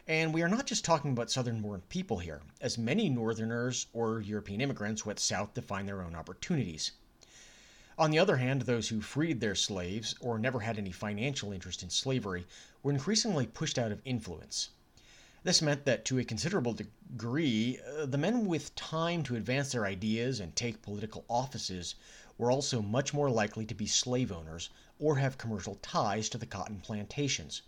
And 0.04 0.34
we 0.34 0.42
are 0.42 0.48
not 0.48 0.66
just 0.66 0.84
talking 0.84 1.12
about 1.12 1.30
southern 1.30 1.62
born 1.62 1.82
people 1.88 2.18
here, 2.18 2.42
as 2.60 2.76
many 2.76 3.08
northerners 3.08 3.86
or 3.92 4.20
European 4.20 4.60
immigrants 4.60 5.06
went 5.06 5.20
south 5.20 5.54
to 5.54 5.62
find 5.62 5.86
their 5.86 6.02
own 6.02 6.16
opportunities. 6.16 6.90
On 7.96 8.10
the 8.10 8.18
other 8.18 8.38
hand, 8.38 8.62
those 8.62 8.88
who 8.88 9.00
freed 9.00 9.40
their 9.40 9.54
slaves, 9.54 10.16
or 10.20 10.40
never 10.40 10.58
had 10.58 10.76
any 10.76 10.90
financial 10.90 11.52
interest 11.52 11.84
in 11.84 11.90
slavery, 11.90 12.48
were 12.82 12.90
increasingly 12.90 13.46
pushed 13.46 13.78
out 13.78 13.92
of 13.92 14.02
influence. 14.04 14.70
This 15.44 15.62
meant 15.62 15.84
that 15.84 16.04
to 16.06 16.18
a 16.18 16.24
considerable 16.24 16.72
degree, 16.72 17.78
uh, 17.78 18.06
the 18.06 18.18
men 18.18 18.46
with 18.46 18.74
time 18.74 19.22
to 19.22 19.36
advance 19.36 19.70
their 19.70 19.86
ideas 19.86 20.40
and 20.40 20.56
take 20.56 20.82
political 20.82 21.24
offices 21.28 21.94
were 22.36 22.50
also 22.50 22.82
much 22.82 23.14
more 23.14 23.30
likely 23.30 23.64
to 23.66 23.74
be 23.74 23.86
slave 23.86 24.32
owners 24.32 24.68
or 24.98 25.18
have 25.18 25.38
commercial 25.38 25.76
ties 25.76 26.28
to 26.30 26.38
the 26.38 26.46
cotton 26.46 26.80
plantations, 26.80 27.62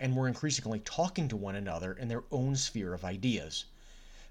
and 0.00 0.16
were 0.16 0.26
increasingly 0.26 0.80
talking 0.80 1.28
to 1.28 1.36
one 1.36 1.54
another 1.54 1.92
in 1.92 2.08
their 2.08 2.24
own 2.32 2.56
sphere 2.56 2.92
of 2.92 3.04
ideas. 3.04 3.66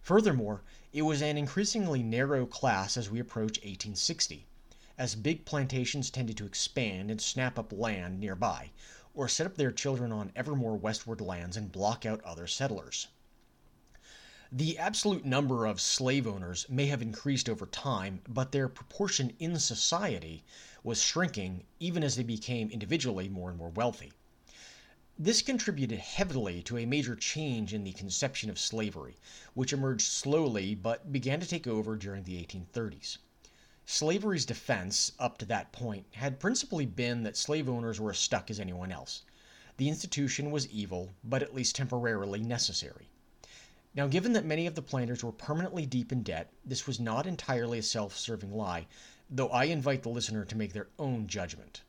Furthermore, 0.01 0.61
it 0.91 1.03
was 1.03 1.21
an 1.21 1.37
increasingly 1.37 2.03
narrow 2.03 2.45
class 2.45 2.97
as 2.97 3.09
we 3.09 3.21
approach 3.21 3.57
1860, 3.59 4.45
as 4.97 5.15
big 5.15 5.45
plantations 5.45 6.09
tended 6.09 6.35
to 6.35 6.45
expand 6.45 7.09
and 7.09 7.21
snap 7.21 7.57
up 7.57 7.71
land 7.71 8.19
nearby, 8.19 8.71
or 9.13 9.27
set 9.27 9.45
up 9.45 9.55
their 9.55 9.71
children 9.71 10.11
on 10.11 10.31
ever 10.35 10.55
more 10.55 10.77
westward 10.77 11.21
lands 11.21 11.57
and 11.57 11.71
block 11.71 12.05
out 12.05 12.23
other 12.23 12.47
settlers. 12.47 13.07
The 14.53 14.77
absolute 14.77 15.23
number 15.23 15.65
of 15.65 15.79
slave 15.79 16.27
owners 16.27 16.65
may 16.67 16.87
have 16.87 17.01
increased 17.01 17.47
over 17.47 17.65
time, 17.65 18.21
but 18.27 18.51
their 18.51 18.67
proportion 18.67 19.33
in 19.39 19.57
society 19.59 20.43
was 20.83 21.01
shrinking 21.01 21.65
even 21.79 22.03
as 22.03 22.17
they 22.17 22.23
became 22.23 22.69
individually 22.69 23.29
more 23.29 23.49
and 23.49 23.57
more 23.57 23.69
wealthy. 23.69 24.11
This 25.17 25.41
contributed 25.41 25.99
heavily 25.99 26.63
to 26.63 26.77
a 26.77 26.85
major 26.85 27.15
change 27.15 27.73
in 27.73 27.83
the 27.83 27.93
conception 27.93 28.49
of 28.49 28.59
slavery, 28.59 29.15
which 29.53 29.71
emerged 29.71 30.07
slowly 30.07 30.75
but 30.75 31.11
began 31.11 31.39
to 31.39 31.47
take 31.47 31.67
over 31.67 31.95
during 31.95 32.23
the 32.23 32.43
1830s. 32.43 33.19
Slavery's 33.93 34.45
defense, 34.45 35.11
up 35.19 35.37
to 35.39 35.45
that 35.47 35.73
point, 35.73 36.05
had 36.13 36.39
principally 36.39 36.85
been 36.85 37.23
that 37.23 37.35
slave 37.35 37.67
owners 37.67 37.99
were 37.99 38.11
as 38.11 38.19
stuck 38.19 38.49
as 38.49 38.57
anyone 38.57 38.89
else. 38.89 39.23
The 39.75 39.89
institution 39.89 40.49
was 40.49 40.65
evil, 40.69 41.11
but 41.25 41.43
at 41.43 41.53
least 41.53 41.75
temporarily 41.75 42.39
necessary. 42.39 43.09
Now, 43.93 44.07
given 44.07 44.31
that 44.31 44.45
many 44.45 44.65
of 44.65 44.75
the 44.75 44.81
planters 44.81 45.25
were 45.25 45.33
permanently 45.33 45.85
deep 45.85 46.13
in 46.13 46.23
debt, 46.23 46.53
this 46.63 46.87
was 46.87 47.01
not 47.01 47.27
entirely 47.27 47.79
a 47.79 47.83
self 47.83 48.17
serving 48.17 48.53
lie, 48.55 48.87
though 49.29 49.49
I 49.49 49.65
invite 49.65 50.03
the 50.03 50.09
listener 50.09 50.45
to 50.45 50.57
make 50.57 50.71
their 50.71 50.87
own 50.97 51.27
judgment. 51.27 51.81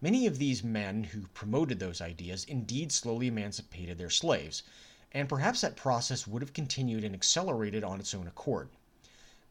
Many 0.00 0.28
of 0.28 0.38
these 0.38 0.62
men 0.62 1.02
who 1.02 1.26
promoted 1.34 1.80
those 1.80 2.00
ideas 2.00 2.44
indeed 2.44 2.92
slowly 2.92 3.26
emancipated 3.26 3.98
their 3.98 4.10
slaves, 4.10 4.62
and 5.10 5.28
perhaps 5.28 5.60
that 5.62 5.74
process 5.74 6.28
would 6.28 6.42
have 6.42 6.52
continued 6.52 7.02
and 7.02 7.16
accelerated 7.16 7.82
on 7.82 7.98
its 7.98 8.14
own 8.14 8.28
accord 8.28 8.68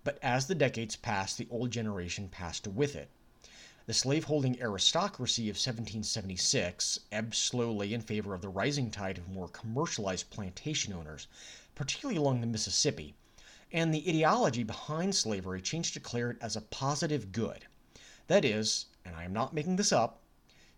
but 0.05 0.19
as 0.21 0.45
the 0.45 0.53
decades 0.53 0.95
passed, 0.95 1.35
the 1.35 1.47
old 1.49 1.71
generation 1.71 2.29
passed 2.29 2.67
with 2.67 2.95
it. 2.95 3.09
The 3.87 3.93
slaveholding 3.93 4.61
aristocracy 4.61 5.49
of 5.49 5.55
1776 5.55 6.99
ebbed 7.11 7.33
slowly 7.33 7.91
in 7.91 8.01
favor 8.01 8.35
of 8.35 8.41
the 8.43 8.49
rising 8.49 8.91
tide 8.91 9.17
of 9.17 9.27
more 9.27 9.47
commercialized 9.47 10.29
plantation 10.29 10.93
owners, 10.93 11.25
particularly 11.73 12.17
along 12.19 12.41
the 12.41 12.45
Mississippi, 12.45 13.15
and 13.71 13.91
the 13.91 14.07
ideology 14.07 14.61
behind 14.61 15.15
slavery 15.15 15.59
changed 15.59 15.93
to 15.93 15.99
declare 15.99 16.29
it 16.29 16.37
as 16.39 16.55
a 16.55 16.61
positive 16.61 17.31
good. 17.31 17.65
That 18.27 18.45
is, 18.45 18.85
and 19.03 19.15
I 19.15 19.23
am 19.23 19.33
not 19.33 19.55
making 19.55 19.77
this 19.77 19.91
up, 19.91 20.21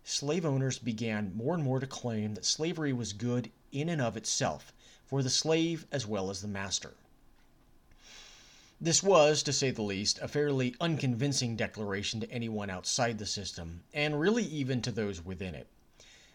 slave 0.04 0.46
owners 0.46 0.78
began 0.78 1.36
more 1.36 1.54
and 1.54 1.62
more 1.62 1.80
to 1.80 1.86
claim 1.86 2.32
that 2.32 2.46
slavery 2.46 2.94
was 2.94 3.12
good 3.12 3.52
in 3.72 3.90
and 3.90 4.00
of 4.00 4.16
itself, 4.16 4.72
for 5.04 5.22
the 5.22 5.28
slave 5.28 5.86
as 5.92 6.06
well 6.06 6.30
as 6.30 6.40
the 6.40 6.48
master. 6.48 6.94
This 8.80 9.02
was, 9.02 9.42
to 9.42 9.52
say 9.52 9.72
the 9.72 9.82
least, 9.82 10.20
a 10.22 10.28
fairly 10.28 10.76
unconvincing 10.80 11.56
declaration 11.56 12.20
to 12.20 12.30
anyone 12.30 12.70
outside 12.70 13.18
the 13.18 13.26
system, 13.26 13.82
and 13.92 14.20
really 14.20 14.44
even 14.44 14.80
to 14.82 14.92
those 14.92 15.24
within 15.24 15.56
it. 15.56 15.66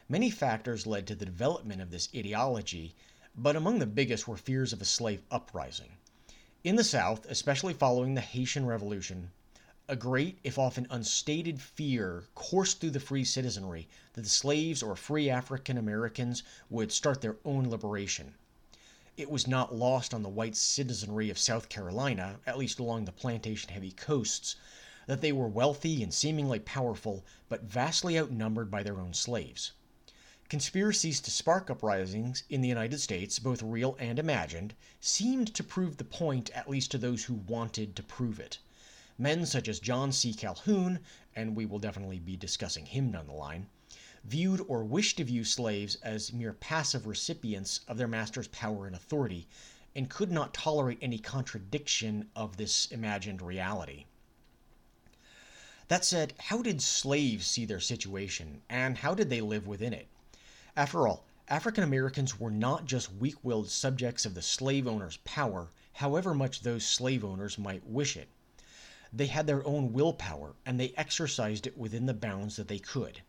Many 0.09 0.29
factors 0.29 0.85
led 0.85 1.07
to 1.07 1.15
the 1.15 1.23
development 1.23 1.81
of 1.81 1.89
this 1.89 2.09
ideology, 2.13 2.95
but 3.33 3.55
among 3.55 3.79
the 3.79 3.85
biggest 3.85 4.27
were 4.27 4.35
fears 4.35 4.73
of 4.73 4.81
a 4.81 4.85
slave 4.85 5.23
uprising. 5.31 5.93
In 6.65 6.75
the 6.75 6.83
South, 6.83 7.25
especially 7.27 7.73
following 7.73 8.13
the 8.13 8.19
Haitian 8.19 8.65
Revolution, 8.65 9.31
a 9.87 9.95
great, 9.95 10.37
if 10.43 10.59
often 10.59 10.85
unstated, 10.89 11.61
fear 11.61 12.25
coursed 12.35 12.81
through 12.81 12.91
the 12.91 12.99
free 12.99 13.23
citizenry 13.23 13.87
that 14.13 14.23
the 14.23 14.29
slaves 14.29 14.83
or 14.83 14.97
free 14.97 15.29
African 15.29 15.77
Americans 15.77 16.43
would 16.69 16.91
start 16.91 17.21
their 17.21 17.37
own 17.45 17.69
liberation. 17.69 18.35
It 19.15 19.29
was 19.29 19.45
not 19.45 19.75
lost 19.75 20.11
on 20.11 20.23
the 20.23 20.27
white 20.27 20.55
citizenry 20.55 21.29
of 21.29 21.37
South 21.37 21.69
Carolina, 21.69 22.39
at 22.47 22.57
least 22.57 22.79
along 22.79 23.05
the 23.05 23.11
plantation 23.11 23.69
heavy 23.69 23.91
coasts, 23.91 24.55
that 25.05 25.21
they 25.21 25.31
were 25.31 25.47
wealthy 25.47 26.01
and 26.01 26.11
seemingly 26.11 26.57
powerful, 26.57 27.23
but 27.47 27.61
vastly 27.61 28.17
outnumbered 28.17 28.71
by 28.71 28.81
their 28.81 28.99
own 28.99 29.13
slaves. 29.13 29.73
Conspiracies 30.49 31.21
to 31.21 31.29
spark 31.29 31.69
uprisings 31.69 32.41
in 32.49 32.61
the 32.61 32.67
United 32.67 32.97
States, 33.01 33.37
both 33.37 33.61
real 33.61 33.95
and 33.99 34.17
imagined, 34.17 34.73
seemed 34.99 35.53
to 35.53 35.63
prove 35.63 35.97
the 35.97 36.03
point 36.03 36.49
at 36.49 36.67
least 36.67 36.89
to 36.89 36.97
those 36.97 37.25
who 37.25 37.35
wanted 37.35 37.95
to 37.95 38.01
prove 38.01 38.39
it. 38.39 38.57
Men 39.19 39.45
such 39.45 39.67
as 39.67 39.79
John 39.79 40.11
C. 40.11 40.33
Calhoun, 40.33 40.99
and 41.35 41.55
we 41.55 41.67
will 41.67 41.77
definitely 41.77 42.17
be 42.17 42.35
discussing 42.35 42.87
him 42.87 43.11
down 43.11 43.27
the 43.27 43.33
line, 43.33 43.69
viewed 44.23 44.63
or 44.67 44.83
wished 44.83 45.17
to 45.17 45.23
view 45.23 45.43
slaves 45.43 45.95
as 45.95 46.31
mere 46.31 46.53
passive 46.53 47.05
recipients 47.05 47.81
of 47.87 47.97
their 47.97 48.07
master's 48.07 48.47
power 48.47 48.87
and 48.87 48.95
authority, 48.95 49.47
and 49.95 50.09
could 50.09 50.31
not 50.31 50.53
tolerate 50.53 50.97
any 51.01 51.19
contradiction 51.19 52.29
of 52.35 52.57
this 52.57 52.85
imagined 52.87 53.41
reality. 53.41 54.05
That 55.89 56.05
said, 56.05 56.33
how 56.39 56.61
did 56.61 56.81
slaves 56.81 57.45
see 57.45 57.65
their 57.65 57.79
situation, 57.79 58.61
and 58.69 58.97
how 58.97 59.13
did 59.13 59.29
they 59.29 59.41
live 59.41 59.67
within 59.67 59.93
it? 59.93 60.07
After 60.75 61.07
all, 61.07 61.25
African 61.49 61.83
Americans 61.83 62.39
were 62.39 62.49
not 62.49 62.85
just 62.85 63.13
weak 63.13 63.35
willed 63.43 63.69
subjects 63.69 64.25
of 64.25 64.33
the 64.33 64.41
slave 64.41 64.87
owner's 64.87 65.17
power, 65.17 65.69
however 65.91 66.33
much 66.33 66.61
those 66.61 66.85
slave 66.85 67.25
owners 67.25 67.57
might 67.57 67.85
wish 67.85 68.15
it. 68.15 68.29
They 69.11 69.27
had 69.27 69.45
their 69.45 69.63
own 69.67 69.93
willpower, 69.93 70.55
and 70.65 70.79
they 70.79 70.93
exercised 70.95 71.67
it 71.67 71.77
within 71.77 72.05
the 72.05 72.13
bounds 72.13 72.55
that 72.55 72.69
they 72.69 72.79
could. 72.79 73.21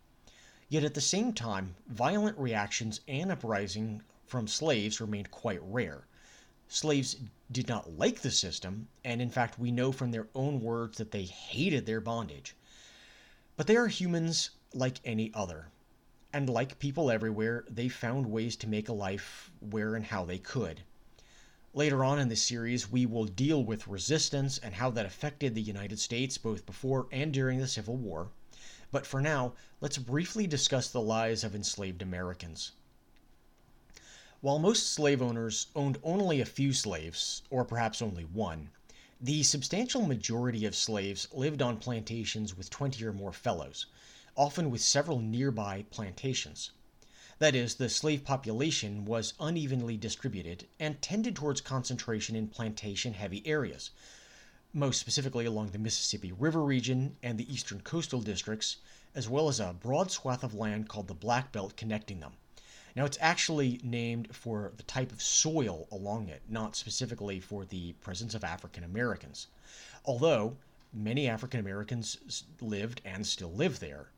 Yet 0.75 0.83
at 0.83 0.95
the 0.95 1.01
same 1.01 1.33
time, 1.33 1.77
violent 1.87 2.37
reactions 2.37 3.01
and 3.07 3.31
uprising 3.31 4.03
from 4.27 4.49
slaves 4.49 5.01
remained 5.01 5.31
quite 5.31 5.61
rare. 5.63 6.09
Slaves 6.67 7.15
did 7.53 7.69
not 7.69 7.97
like 7.97 8.23
the 8.23 8.33
system, 8.33 8.89
and 9.05 9.23
in 9.23 9.31
fact, 9.31 9.57
we 9.57 9.71
know 9.71 9.93
from 9.93 10.11
their 10.11 10.27
own 10.35 10.61
words 10.61 10.99
that 10.99 11.13
they 11.13 11.27
hated 11.27 11.87
their 11.87 12.01
bondage. 12.01 12.57
But 13.57 13.69
they 13.69 13.77
are 13.77 13.87
humans 13.87 14.51
like 14.73 14.99
any 15.05 15.33
other. 15.33 15.69
And 16.33 16.51
like 16.51 16.81
people 16.81 17.09
everywhere, 17.09 17.65
they 17.71 17.89
found 17.89 18.33
ways 18.33 18.57
to 18.57 18.67
make 18.67 18.89
a 18.89 18.93
life 18.93 19.53
where 19.61 19.95
and 19.95 20.05
how 20.05 20.25
they 20.25 20.39
could. 20.39 20.81
Later 21.73 22.03
on 22.03 22.19
in 22.19 22.31
this 22.31 22.43
series, 22.43 22.91
we 22.91 23.07
will 23.07 23.27
deal 23.27 23.63
with 23.63 23.87
resistance 23.87 24.59
and 24.59 24.75
how 24.75 24.91
that 24.91 25.07
affected 25.07 25.55
the 25.55 25.63
United 25.63 26.01
States 26.01 26.37
both 26.37 26.67
before 26.67 27.07
and 27.13 27.33
during 27.33 27.61
the 27.61 27.69
Civil 27.69 27.97
War. 27.97 28.33
But 28.95 29.09
for 29.09 29.21
now, 29.21 29.55
let's 29.81 29.99
briefly 29.99 30.47
discuss 30.47 30.89
the 30.89 31.01
lives 31.01 31.43
of 31.43 31.53
enslaved 31.53 32.01
Americans. 32.01 32.71
While 34.41 34.61
most 34.61 34.89
slave 34.93 35.21
owners 35.21 35.67
owned 35.75 35.99
only 36.05 36.41
a 36.41 36.45
few 36.45 36.73
slaves, 36.73 37.43
or 37.51 37.65
perhaps 37.65 38.01
only 38.01 38.23
one, 38.23 38.71
the 39.21 39.43
substantial 39.43 40.03
majority 40.03 40.65
of 40.65 40.77
slaves 40.77 41.27
lived 41.33 41.61
on 41.61 41.79
plantations 41.79 42.57
with 42.57 42.71
20 42.71 43.05
or 43.05 43.13
more 43.13 43.33
fellows, 43.33 43.87
often 44.37 44.71
with 44.71 44.81
several 44.81 45.19
nearby 45.19 45.87
plantations. 45.91 46.71
That 47.41 47.57
is, 47.57 47.75
the 47.75 47.89
slave 47.89 48.23
population 48.23 49.07
was 49.07 49.35
unevenly 49.41 49.97
distributed 49.97 50.69
and 50.79 51.03
tended 51.03 51.35
towards 51.35 51.61
concentration 51.61 52.37
in 52.37 52.47
plantation 52.47 53.15
heavy 53.15 53.45
areas, 53.45 53.91
most 54.75 54.99
specifically 54.99 55.47
along 55.47 55.71
the 55.71 55.79
Mississippi 55.79 56.33
River 56.33 56.63
region 56.63 57.17
and 57.23 57.39
the 57.39 57.51
eastern 57.53 57.81
coastal 57.81 58.21
districts, 58.21 58.79
as 59.15 59.29
well 59.29 59.49
as 59.49 59.61
a 59.61 59.77
broad 59.81 60.11
swath 60.11 60.43
of 60.43 60.53
land 60.53 60.89
called 60.89 61.07
the 61.07 61.15
Black 61.15 61.53
Belt 61.53 61.77
connecting 61.77 62.19
them. 62.19 62.33
Now, 62.97 63.05
it's 63.05 63.19
actually 63.21 63.81
named 63.85 64.35
for 64.35 64.73
the 64.77 64.83
type 64.83 65.13
of 65.13 65.23
soil 65.23 65.87
along 65.91 66.29
it, 66.29 66.43
not 66.49 66.77
specifically 66.77 67.39
for 67.39 67.65
the 67.65 67.93
presence 67.95 68.35
of 68.35 68.45
African 68.45 68.85
Americans. 68.85 69.47
Although 70.05 70.57
many 70.93 71.29
African 71.29 71.61
Americans 71.61 72.45
lived 72.61 73.01
and 73.05 73.27
still 73.27 73.53
live 73.53 73.79
there. 73.79 74.09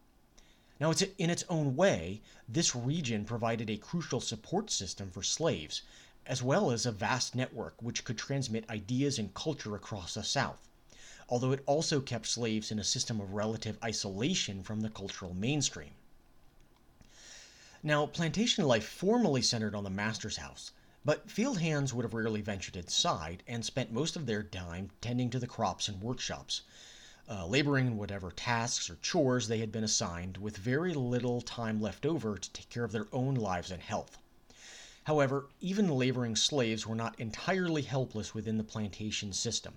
Now, 0.78 0.90
it's 0.90 1.02
in 1.16 1.30
its 1.30 1.44
own 1.48 1.74
way, 1.74 2.20
this 2.48 2.76
region 2.76 3.24
provided 3.24 3.70
a 3.70 3.78
crucial 3.78 4.20
support 4.20 4.70
system 4.70 5.10
for 5.10 5.22
slaves, 5.22 5.82
as 6.28 6.42
well 6.42 6.70
as 6.72 6.84
a 6.84 6.92
vast 6.92 7.34
network 7.34 7.80
which 7.80 8.04
could 8.04 8.18
transmit 8.18 8.68
ideas 8.68 9.18
and 9.18 9.32
culture 9.32 9.76
across 9.76 10.14
the 10.14 10.24
South, 10.24 10.68
although 11.28 11.52
it 11.52 11.62
also 11.66 12.00
kept 12.00 12.26
slaves 12.26 12.70
in 12.70 12.78
a 12.78 12.84
system 12.84 13.20
of 13.20 13.32
relative 13.32 13.78
isolation 13.82 14.62
from 14.62 14.80
the 14.80 14.90
cultural 14.90 15.34
mainstream. 15.34 15.92
Now, 17.82 18.06
plantation 18.06 18.64
life 18.64 18.84
formally 18.84 19.42
centered 19.42 19.74
on 19.74 19.84
the 19.84 19.90
master's 19.90 20.38
house, 20.38 20.72
but 21.04 21.30
field 21.30 21.60
hands 21.60 21.94
would 21.94 22.04
have 22.04 22.14
rarely 22.14 22.40
ventured 22.40 22.74
inside 22.74 23.44
and 23.46 23.64
spent 23.64 23.92
most 23.92 24.16
of 24.16 24.26
their 24.26 24.42
time 24.42 24.90
tending 25.00 25.30
to 25.30 25.38
the 25.38 25.46
crops 25.46 25.86
and 25.86 26.02
workshops, 26.02 26.62
uh, 27.28 27.46
laboring 27.46 27.86
in 27.86 27.96
whatever 27.96 28.32
tasks 28.32 28.90
or 28.90 28.96
chores 28.96 29.46
they 29.46 29.58
had 29.58 29.70
been 29.70 29.84
assigned, 29.84 30.36
with 30.38 30.56
very 30.56 30.94
little 30.94 31.40
time 31.40 31.80
left 31.80 32.04
over 32.04 32.36
to 32.36 32.50
take 32.50 32.68
care 32.68 32.82
of 32.82 32.90
their 32.90 33.06
own 33.12 33.36
lives 33.36 33.70
and 33.70 33.82
health. 33.82 34.18
However, 35.06 35.50
even 35.60 35.88
laboring 35.88 36.34
slaves 36.34 36.84
were 36.84 36.96
not 36.96 37.20
entirely 37.20 37.82
helpless 37.82 38.34
within 38.34 38.58
the 38.58 38.64
plantation 38.64 39.32
system. 39.32 39.74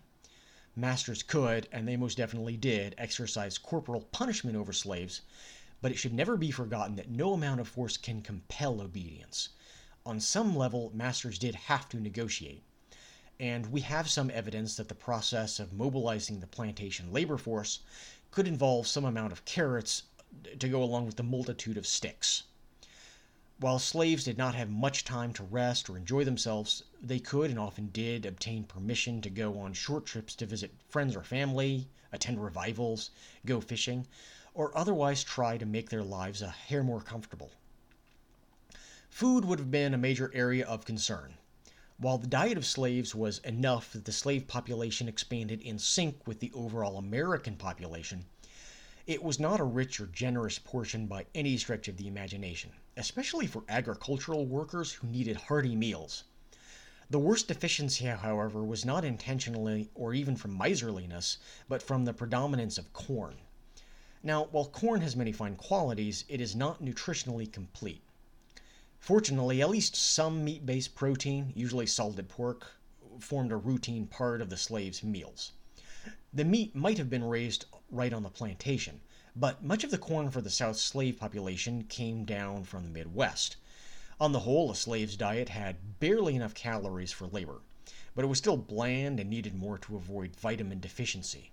Masters 0.76 1.22
could, 1.22 1.68
and 1.72 1.88
they 1.88 1.98
most 1.98 2.18
definitely 2.18 2.58
did, 2.58 2.96
exercise 2.98 3.60
corporal 3.60 4.02
punishment 4.02 4.58
over 4.58 4.74
slaves, 4.74 5.22
but 5.84 5.92
it 5.92 5.98
should 6.00 6.16
never 6.16 6.36
be 6.36 6.50
forgotten 6.50 6.96
that 6.96 7.12
no 7.12 7.34
amount 7.34 7.62
of 7.62 7.68
force 7.68 7.96
can 7.96 8.24
compel 8.24 8.82
obedience. 8.82 9.50
On 10.04 10.20
some 10.20 10.56
level, 10.56 10.90
masters 10.96 11.38
did 11.38 11.54
have 11.54 11.88
to 11.90 12.00
negotiate. 12.00 12.64
And 13.40 13.68
we 13.68 13.82
have 13.82 14.10
some 14.10 14.32
evidence 14.32 14.78
that 14.78 14.88
the 14.88 14.96
process 14.96 15.60
of 15.60 15.74
mobilizing 15.74 16.40
the 16.40 16.48
plantation 16.48 17.14
labor 17.14 17.38
force 17.38 17.82
could 18.32 18.48
involve 18.48 18.88
some 18.88 19.06
amount 19.06 19.32
of 19.32 19.46
carrots 19.46 20.06
to 20.58 20.68
go 20.68 20.82
along 20.82 21.06
with 21.06 21.18
the 21.18 21.24
multitude 21.24 21.78
of 21.78 21.86
sticks. 21.86 22.46
While 23.62 23.80
slaves 23.80 24.24
did 24.24 24.38
not 24.38 24.56
have 24.56 24.70
much 24.70 25.04
time 25.04 25.34
to 25.34 25.44
rest 25.44 25.90
or 25.90 25.98
enjoy 25.98 26.24
themselves, 26.24 26.84
they 27.02 27.20
could 27.20 27.50
and 27.50 27.60
often 27.60 27.88
did 27.88 28.26
obtain 28.26 28.64
permission 28.64 29.20
to 29.22 29.30
go 29.30 29.60
on 29.60 29.74
short 29.74 30.06
trips 30.06 30.34
to 30.36 30.46
visit 30.46 30.72
friends 30.88 31.14
or 31.14 31.24
family, 31.24 31.90
attend 32.14 32.42
revivals, 32.42 33.12
go 33.46 33.60
fishing, 33.60 34.08
or 34.54 34.78
otherwise 34.78 35.26
try 35.26 35.58
to 35.58 35.66
make 35.66 35.90
their 35.90 36.04
lives 36.04 36.42
a 36.42 36.52
hair 36.52 36.84
more 36.84 37.02
comfortable. 37.02 37.52
Food 39.10 39.44
would 39.44 39.60
have 39.60 39.70
been 39.70 39.94
a 39.94 39.98
major 39.98 40.32
area 40.34 40.66
of 40.66 40.86
concern. 40.86 41.34
While 41.98 42.18
the 42.18 42.28
diet 42.28 42.58
of 42.58 42.66
slaves 42.66 43.14
was 43.14 43.40
enough 43.40 43.92
that 43.92 44.06
the 44.06 44.14
slave 44.14 44.48
population 44.48 45.10
expanded 45.10 45.60
in 45.60 45.80
sync 45.80 46.26
with 46.26 46.40
the 46.40 46.54
overall 46.54 46.98
American 46.98 47.58
population, 47.58 48.24
it 49.06 49.22
was 49.22 49.38
not 49.38 49.60
a 49.60 49.66
rich 49.66 50.00
or 50.00 50.08
generous 50.08 50.60
portion 50.60 51.08
by 51.08 51.26
any 51.36 51.58
stretch 51.58 51.90
of 51.90 51.98
the 51.98 52.08
imagination, 52.08 52.72
especially 53.00 53.48
for 53.48 53.64
agricultural 53.70 54.46
workers 54.46 54.92
who 54.92 55.08
needed 55.08 55.38
hearty 55.38 55.74
meals. 55.74 56.26
The 57.10 57.18
worst 57.18 57.48
deficiency, 57.48 58.04
however, 58.06 58.62
was 58.64 58.86
not 58.86 59.06
intentionally 59.06 59.90
or 59.96 60.14
even 60.14 60.36
from 60.36 60.58
miserliness, 60.58 61.38
but 61.70 61.82
from 61.82 62.04
the 62.04 62.14
predominance 62.14 62.78
of 62.78 62.92
corn. 62.92 63.38
Now, 64.22 64.50
while 64.52 64.66
corn 64.66 65.00
has 65.00 65.16
many 65.16 65.32
fine 65.32 65.56
qualities, 65.56 66.26
it 66.28 66.42
is 66.42 66.58
not 66.58 66.84
nutritionally 66.84 67.50
complete. 67.50 68.04
Fortunately, 69.00 69.62
at 69.62 69.70
least 69.70 69.96
some 69.96 70.44
meat 70.44 70.66
based 70.66 70.94
protein, 70.94 71.54
usually 71.56 71.88
salted 71.88 72.28
pork, 72.28 72.74
formed 73.22 73.54
a 73.54 73.58
routine 73.58 74.08
part 74.08 74.42
of 74.42 74.50
the 74.50 74.58
slaves' 74.58 75.04
meals. 75.04 75.54
The 76.34 76.44
meat 76.44 76.76
might 76.76 76.98
have 76.98 77.10
been 77.10 77.24
raised 77.24 77.66
right 77.90 78.12
on 78.12 78.24
the 78.24 78.30
plantation, 78.30 79.00
but 79.40 79.64
much 79.64 79.86
of 79.86 79.92
the 79.92 79.98
corn 79.98 80.30
for 80.30 80.42
the 80.42 80.50
South's 80.50 80.82
slave 80.82 81.18
population 81.18 81.86
came 81.86 82.26
down 82.26 82.66
from 82.66 82.84
the 82.84 82.90
Midwest. 82.90 83.56
On 84.20 84.34
the 84.34 84.42
whole, 84.42 84.70
a 84.70 84.76
slave's 84.76 85.16
diet 85.16 85.48
had 85.48 86.00
barely 86.02 86.36
enough 86.36 86.54
calories 86.54 87.14
for 87.14 87.26
labor, 87.26 87.62
but 88.16 88.26
it 88.26 88.28
was 88.28 88.38
still 88.38 88.58
bland 88.58 89.18
and 89.18 89.30
needed 89.30 89.56
more 89.56 89.78
to 89.78 89.96
avoid 89.96 90.36
vitamin 90.36 90.82
deficiency. 90.82 91.52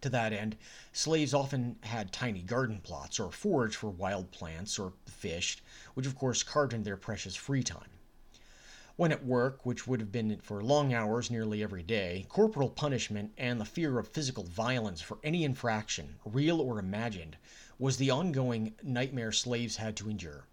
To 0.00 0.10
that 0.10 0.32
end, 0.32 0.56
slaves 0.92 1.32
often 1.32 1.76
had 1.82 2.12
tiny 2.12 2.42
garden 2.42 2.80
plots 2.80 3.20
or 3.20 3.30
foraged 3.30 3.76
for 3.76 3.90
wild 3.90 4.32
plants 4.32 4.76
or 4.76 4.94
fished, 5.06 5.62
which 5.94 6.06
of 6.06 6.16
course 6.16 6.42
carved 6.42 6.74
in 6.74 6.82
their 6.82 6.96
precious 6.96 7.36
free 7.36 7.62
time. 7.62 7.90
When 8.96 9.10
at 9.10 9.24
work, 9.24 9.64
which 9.64 9.86
would 9.86 10.00
have 10.00 10.12
been 10.12 10.36
for 10.40 10.62
long 10.62 10.92
hours 10.92 11.30
nearly 11.30 11.62
every 11.62 11.82
day, 11.82 12.26
corporal 12.28 12.68
punishment 12.68 13.32
and 13.38 13.58
the 13.58 13.64
fear 13.64 13.98
of 13.98 14.08
physical 14.08 14.44
violence 14.44 15.00
for 15.00 15.18
any 15.24 15.44
infraction, 15.44 16.16
real 16.26 16.60
or 16.60 16.78
imagined, 16.78 17.38
was 17.78 17.96
the 17.96 18.10
ongoing 18.10 18.74
nightmare 18.82 19.32
slaves 19.32 19.76
had 19.76 19.96
to 19.96 20.10
endure. 20.10 20.44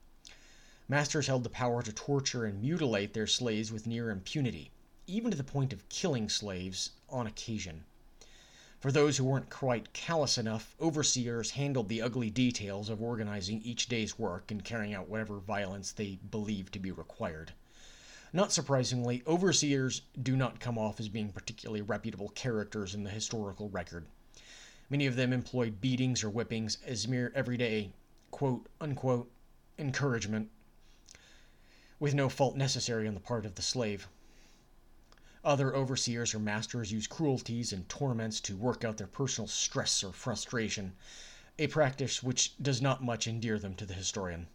Masters 0.87 1.27
held 1.27 1.43
the 1.43 1.49
power 1.49 1.83
to 1.83 1.91
torture 1.91 2.45
and 2.45 2.61
mutilate 2.61 3.13
their 3.13 3.27
slaves 3.27 3.73
with 3.73 3.85
near 3.85 4.09
impunity, 4.09 4.71
even 5.05 5.31
to 5.31 5.37
the 5.37 5.43
point 5.43 5.73
of 5.73 5.89
killing 5.89 6.29
slaves 6.29 6.91
on 7.09 7.27
occasion. 7.27 7.83
For 8.79 8.89
those 8.89 9.17
who 9.17 9.25
weren't 9.25 9.49
quite 9.49 9.91
callous 9.91 10.37
enough, 10.37 10.77
overseers 10.79 11.51
handled 11.51 11.89
the 11.89 12.01
ugly 12.01 12.29
details 12.29 12.87
of 12.87 13.01
organizing 13.01 13.61
each 13.63 13.89
day's 13.89 14.17
work 14.17 14.49
and 14.49 14.63
carrying 14.63 14.93
out 14.93 15.09
whatever 15.09 15.39
violence 15.39 15.91
they 15.91 16.15
believed 16.31 16.71
to 16.71 16.79
be 16.79 16.93
required. 16.93 17.51
Not 18.31 18.51
surprisingly, 18.51 19.23
overseers 19.25 20.03
do 20.21 20.35
not 20.35 20.59
come 20.59 20.77
off 20.77 20.99
as 20.99 21.09
being 21.09 21.31
particularly 21.31 21.81
reputable 21.81 22.29
characters 22.29 22.93
in 22.93 23.03
the 23.03 23.09
historical 23.09 23.69
record. 23.69 24.05
Many 24.87 25.07
of 25.07 25.15
them 25.15 25.33
employed 25.33 25.81
beatings 25.81 26.23
or 26.23 26.29
whippings 26.29 26.77
as 26.85 27.07
mere 27.07 27.31
everyday, 27.33 27.91
quote 28.29 28.67
unquote, 28.79 29.31
encouragement, 29.79 30.51
with 31.99 32.13
no 32.13 32.29
fault 32.29 32.55
necessary 32.55 33.07
on 33.07 33.15
the 33.15 33.19
part 33.19 33.47
of 33.47 33.55
the 33.55 33.63
slave. 33.63 34.07
Other 35.43 35.75
overseers 35.75 36.35
or 36.35 36.39
masters 36.39 36.91
use 36.91 37.07
cruelties 37.07 37.73
and 37.73 37.89
torments 37.89 38.39
to 38.41 38.55
work 38.55 38.83
out 38.83 38.97
their 38.97 39.07
personal 39.07 39.47
stress 39.47 40.03
or 40.03 40.11
frustration, 40.13 40.93
a 41.57 41.67
practice 41.67 42.21
which 42.21 42.53
does 42.61 42.81
not 42.81 43.03
much 43.03 43.27
endear 43.27 43.57
them 43.57 43.73
to 43.75 43.85
the 43.85 43.93
historian. 43.93 44.47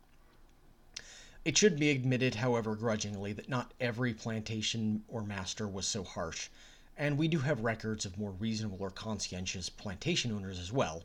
It 1.45 1.59
should 1.59 1.79
be 1.79 1.91
admitted, 1.91 2.37
however, 2.37 2.75
grudgingly, 2.75 3.35
that 3.35 3.51
not 3.51 3.75
every 3.79 4.15
plantation 4.15 5.05
or 5.09 5.23
master 5.23 5.69
was 5.69 5.87
so 5.87 6.03
harsh, 6.03 6.49
and 6.97 7.19
we 7.19 7.29
do 7.29 7.41
have 7.41 7.61
records 7.61 8.07
of 8.07 8.17
more 8.17 8.31
reasonable 8.31 8.79
or 8.81 8.91
conscientious 8.91 9.69
plantation 9.69 10.33
owners 10.33 10.59
as 10.59 10.73
well, 10.73 11.05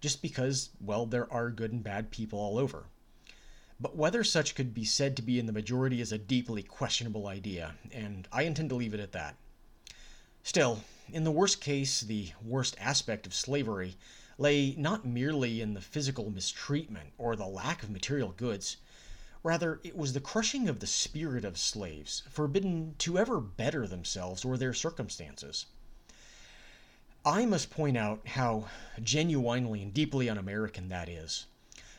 just 0.00 0.22
because, 0.22 0.70
well, 0.80 1.06
there 1.06 1.32
are 1.32 1.50
good 1.50 1.70
and 1.70 1.84
bad 1.84 2.10
people 2.10 2.40
all 2.40 2.58
over. 2.58 2.86
But 3.78 3.94
whether 3.94 4.24
such 4.24 4.56
could 4.56 4.74
be 4.74 4.84
said 4.84 5.14
to 5.16 5.22
be 5.22 5.38
in 5.38 5.46
the 5.46 5.52
majority 5.52 6.00
is 6.00 6.10
a 6.10 6.18
deeply 6.18 6.64
questionable 6.64 7.28
idea, 7.28 7.76
and 7.92 8.26
I 8.32 8.42
intend 8.42 8.70
to 8.70 8.74
leave 8.74 8.94
it 8.94 8.98
at 8.98 9.12
that. 9.12 9.36
Still, 10.42 10.82
in 11.12 11.22
the 11.22 11.30
worst 11.30 11.60
case, 11.60 12.00
the 12.00 12.32
worst 12.44 12.74
aspect 12.80 13.24
of 13.24 13.34
slavery 13.34 13.96
lay 14.36 14.74
not 14.76 15.06
merely 15.06 15.60
in 15.60 15.74
the 15.74 15.80
physical 15.80 16.28
mistreatment 16.28 17.12
or 17.18 17.36
the 17.36 17.46
lack 17.46 17.84
of 17.84 17.90
material 17.90 18.32
goods. 18.36 18.78
Rather, 19.46 19.78
it 19.84 19.96
was 19.96 20.12
the 20.12 20.20
crushing 20.20 20.68
of 20.68 20.80
the 20.80 20.88
spirit 20.88 21.44
of 21.44 21.56
slaves, 21.56 22.24
forbidden 22.28 22.96
to 22.98 23.16
ever 23.16 23.40
better 23.40 23.86
themselves 23.86 24.44
or 24.44 24.56
their 24.58 24.74
circumstances. 24.74 25.66
I 27.24 27.46
must 27.46 27.70
point 27.70 27.96
out 27.96 28.26
how 28.26 28.68
genuinely 29.00 29.82
and 29.82 29.94
deeply 29.94 30.28
un 30.28 30.36
American 30.36 30.88
that 30.88 31.08
is. 31.08 31.46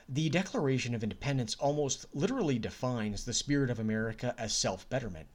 The 0.10 0.28
Declaration 0.28 0.94
of 0.94 1.04
Independence 1.04 1.56
almost 1.56 2.06
literally 2.14 2.60
defines 2.60 3.24
the 3.24 3.34
spirit 3.34 3.70
of 3.70 3.80
America 3.80 4.36
as 4.38 4.52
self 4.52 4.90
betterment. 4.90 5.30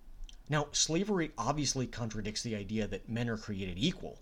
Now, 0.50 0.68
slavery 0.72 1.32
obviously 1.38 1.86
contradicts 1.86 2.42
the 2.42 2.54
idea 2.54 2.86
that 2.88 3.08
men 3.08 3.30
are 3.30 3.38
created 3.38 3.78
equal, 3.78 4.18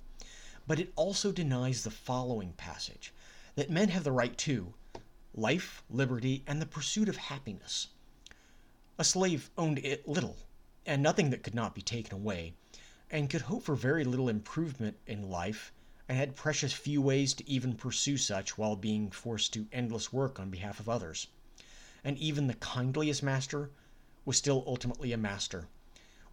but 0.64 0.78
it 0.78 0.92
also 0.94 1.32
denies 1.32 1.82
the 1.82 1.90
following 1.90 2.52
passage 2.52 3.12
that 3.56 3.68
men 3.68 3.88
have 3.88 4.04
the 4.04 4.12
right 4.12 4.38
to 4.38 4.74
life, 5.34 5.82
liberty, 5.88 6.42
and 6.46 6.60
the 6.60 6.66
pursuit 6.66 7.08
of 7.08 7.16
happiness. 7.16 7.88
A 8.98 9.04
slave 9.04 9.50
owned 9.56 9.78
it 9.78 10.06
little, 10.06 10.36
and 10.84 11.02
nothing 11.02 11.30
that 11.30 11.42
could 11.42 11.54
not 11.54 11.74
be 11.74 11.82
taken 11.82 12.14
away, 12.14 12.54
and 13.10 13.30
could 13.30 13.42
hope 13.42 13.62
for 13.62 13.74
very 13.74 14.04
little 14.04 14.28
improvement 14.28 14.96
in 15.06 15.30
life 15.30 15.72
and 16.08 16.18
had 16.18 16.34
precious 16.34 16.72
few 16.72 17.00
ways 17.00 17.32
to 17.34 17.48
even 17.48 17.76
pursue 17.76 18.16
such 18.16 18.58
while 18.58 18.74
being 18.74 19.10
forced 19.10 19.52
to 19.52 19.68
endless 19.70 20.12
work 20.12 20.40
on 20.40 20.50
behalf 20.50 20.80
of 20.80 20.88
others. 20.88 21.28
And 22.02 22.18
even 22.18 22.48
the 22.48 22.54
kindliest 22.54 23.22
master 23.22 23.70
was 24.24 24.36
still 24.36 24.64
ultimately 24.66 25.12
a 25.12 25.16
master, 25.16 25.68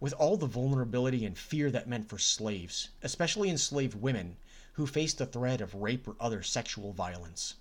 with 0.00 0.12
all 0.14 0.36
the 0.36 0.46
vulnerability 0.46 1.24
and 1.24 1.38
fear 1.38 1.70
that 1.70 1.88
meant 1.88 2.08
for 2.08 2.18
slaves, 2.18 2.88
especially 3.02 3.48
enslaved 3.48 3.94
women 3.94 4.36
who 4.72 4.86
faced 4.86 5.18
the 5.18 5.26
threat 5.26 5.60
of 5.60 5.74
rape 5.74 6.08
or 6.08 6.16
other 6.18 6.42
sexual 6.42 6.92
violence. 6.92 7.54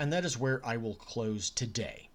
And 0.00 0.12
that 0.12 0.24
is 0.24 0.38
where 0.38 0.64
I 0.64 0.76
will 0.76 0.94
close 0.94 1.50
today. 1.50 2.08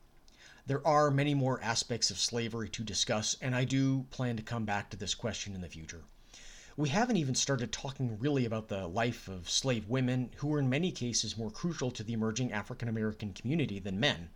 There 0.66 0.88
are 0.88 1.12
many 1.12 1.34
more 1.34 1.62
aspects 1.62 2.10
of 2.10 2.18
slavery 2.18 2.70
to 2.70 2.82
discuss, 2.82 3.36
and 3.42 3.54
I 3.54 3.66
do 3.66 4.04
plan 4.10 4.38
to 4.38 4.42
come 4.42 4.64
back 4.64 4.90
to 4.90 4.96
this 4.96 5.14
question 5.14 5.54
in 5.54 5.60
the 5.60 5.68
future. 5.68 6.06
We 6.78 6.88
haven't 6.88 7.18
even 7.18 7.36
started 7.36 7.74
talking 7.74 8.18
really 8.18 8.46
about 8.46 8.70
the 8.70 8.88
life 8.88 9.28
of 9.28 9.50
slave 9.50 9.90
women, 9.90 10.32
who 10.38 10.48
were 10.48 10.60
in 10.60 10.70
many 10.70 10.94
cases 10.94 11.38
more 11.38 11.52
crucial 11.52 11.92
to 11.92 12.04
the 12.04 12.14
emerging 12.14 12.54
African 12.54 12.88
American 12.88 13.34
community 13.34 13.80
than 13.80 14.00
men, 14.00 14.30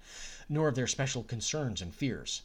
nor 0.49 0.67
of 0.67 0.75
their 0.75 0.86
special 0.86 1.23
concerns 1.23 1.81
and 1.81 1.95
fears. 1.95 2.41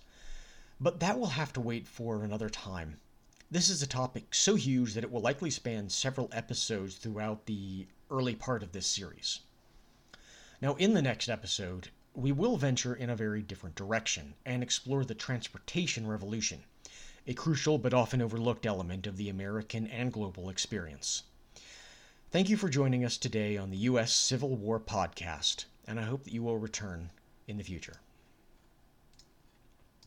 But 0.78 1.00
that 1.00 1.18
will 1.18 1.30
have 1.30 1.52
to 1.54 1.60
wait 1.60 1.88
for 1.88 2.22
another 2.22 2.48
time. 2.48 3.00
This 3.50 3.68
is 3.68 3.82
a 3.82 3.88
topic 3.88 4.36
so 4.36 4.54
huge 4.54 4.94
that 4.94 5.02
it 5.02 5.10
will 5.10 5.20
likely 5.20 5.50
span 5.50 5.88
several 5.88 6.30
episodes 6.30 6.94
throughout 6.94 7.46
the 7.46 7.88
early 8.08 8.36
part 8.36 8.62
of 8.62 8.70
this 8.70 8.86
series. 8.86 9.40
Now, 10.62 10.76
in 10.76 10.94
the 10.94 11.02
next 11.02 11.28
episode, 11.28 11.88
we 12.14 12.30
will 12.30 12.56
venture 12.56 12.94
in 12.94 13.10
a 13.10 13.16
very 13.16 13.42
different 13.42 13.74
direction 13.74 14.34
and 14.46 14.62
explore 14.62 15.04
the 15.04 15.12
transportation 15.12 16.06
revolution 16.06 16.62
a 17.26 17.34
crucial 17.34 17.78
but 17.78 17.92
often 17.92 18.22
overlooked 18.22 18.64
element 18.64 19.08
of 19.08 19.16
the 19.16 19.28
American 19.28 19.88
and 19.88 20.12
global 20.12 20.48
experience. 20.48 21.24
Thank 22.30 22.48
you 22.48 22.56
for 22.56 22.68
joining 22.68 23.04
us 23.04 23.16
today 23.16 23.56
on 23.56 23.70
the 23.70 23.76
U.S. 23.78 24.12
Civil 24.12 24.54
War 24.54 24.78
Podcast, 24.78 25.64
and 25.84 25.98
I 25.98 26.04
hope 26.04 26.22
that 26.22 26.32
you 26.32 26.44
will 26.44 26.58
return 26.58 27.10
in 27.48 27.58
the 27.58 27.64
future. 27.64 27.96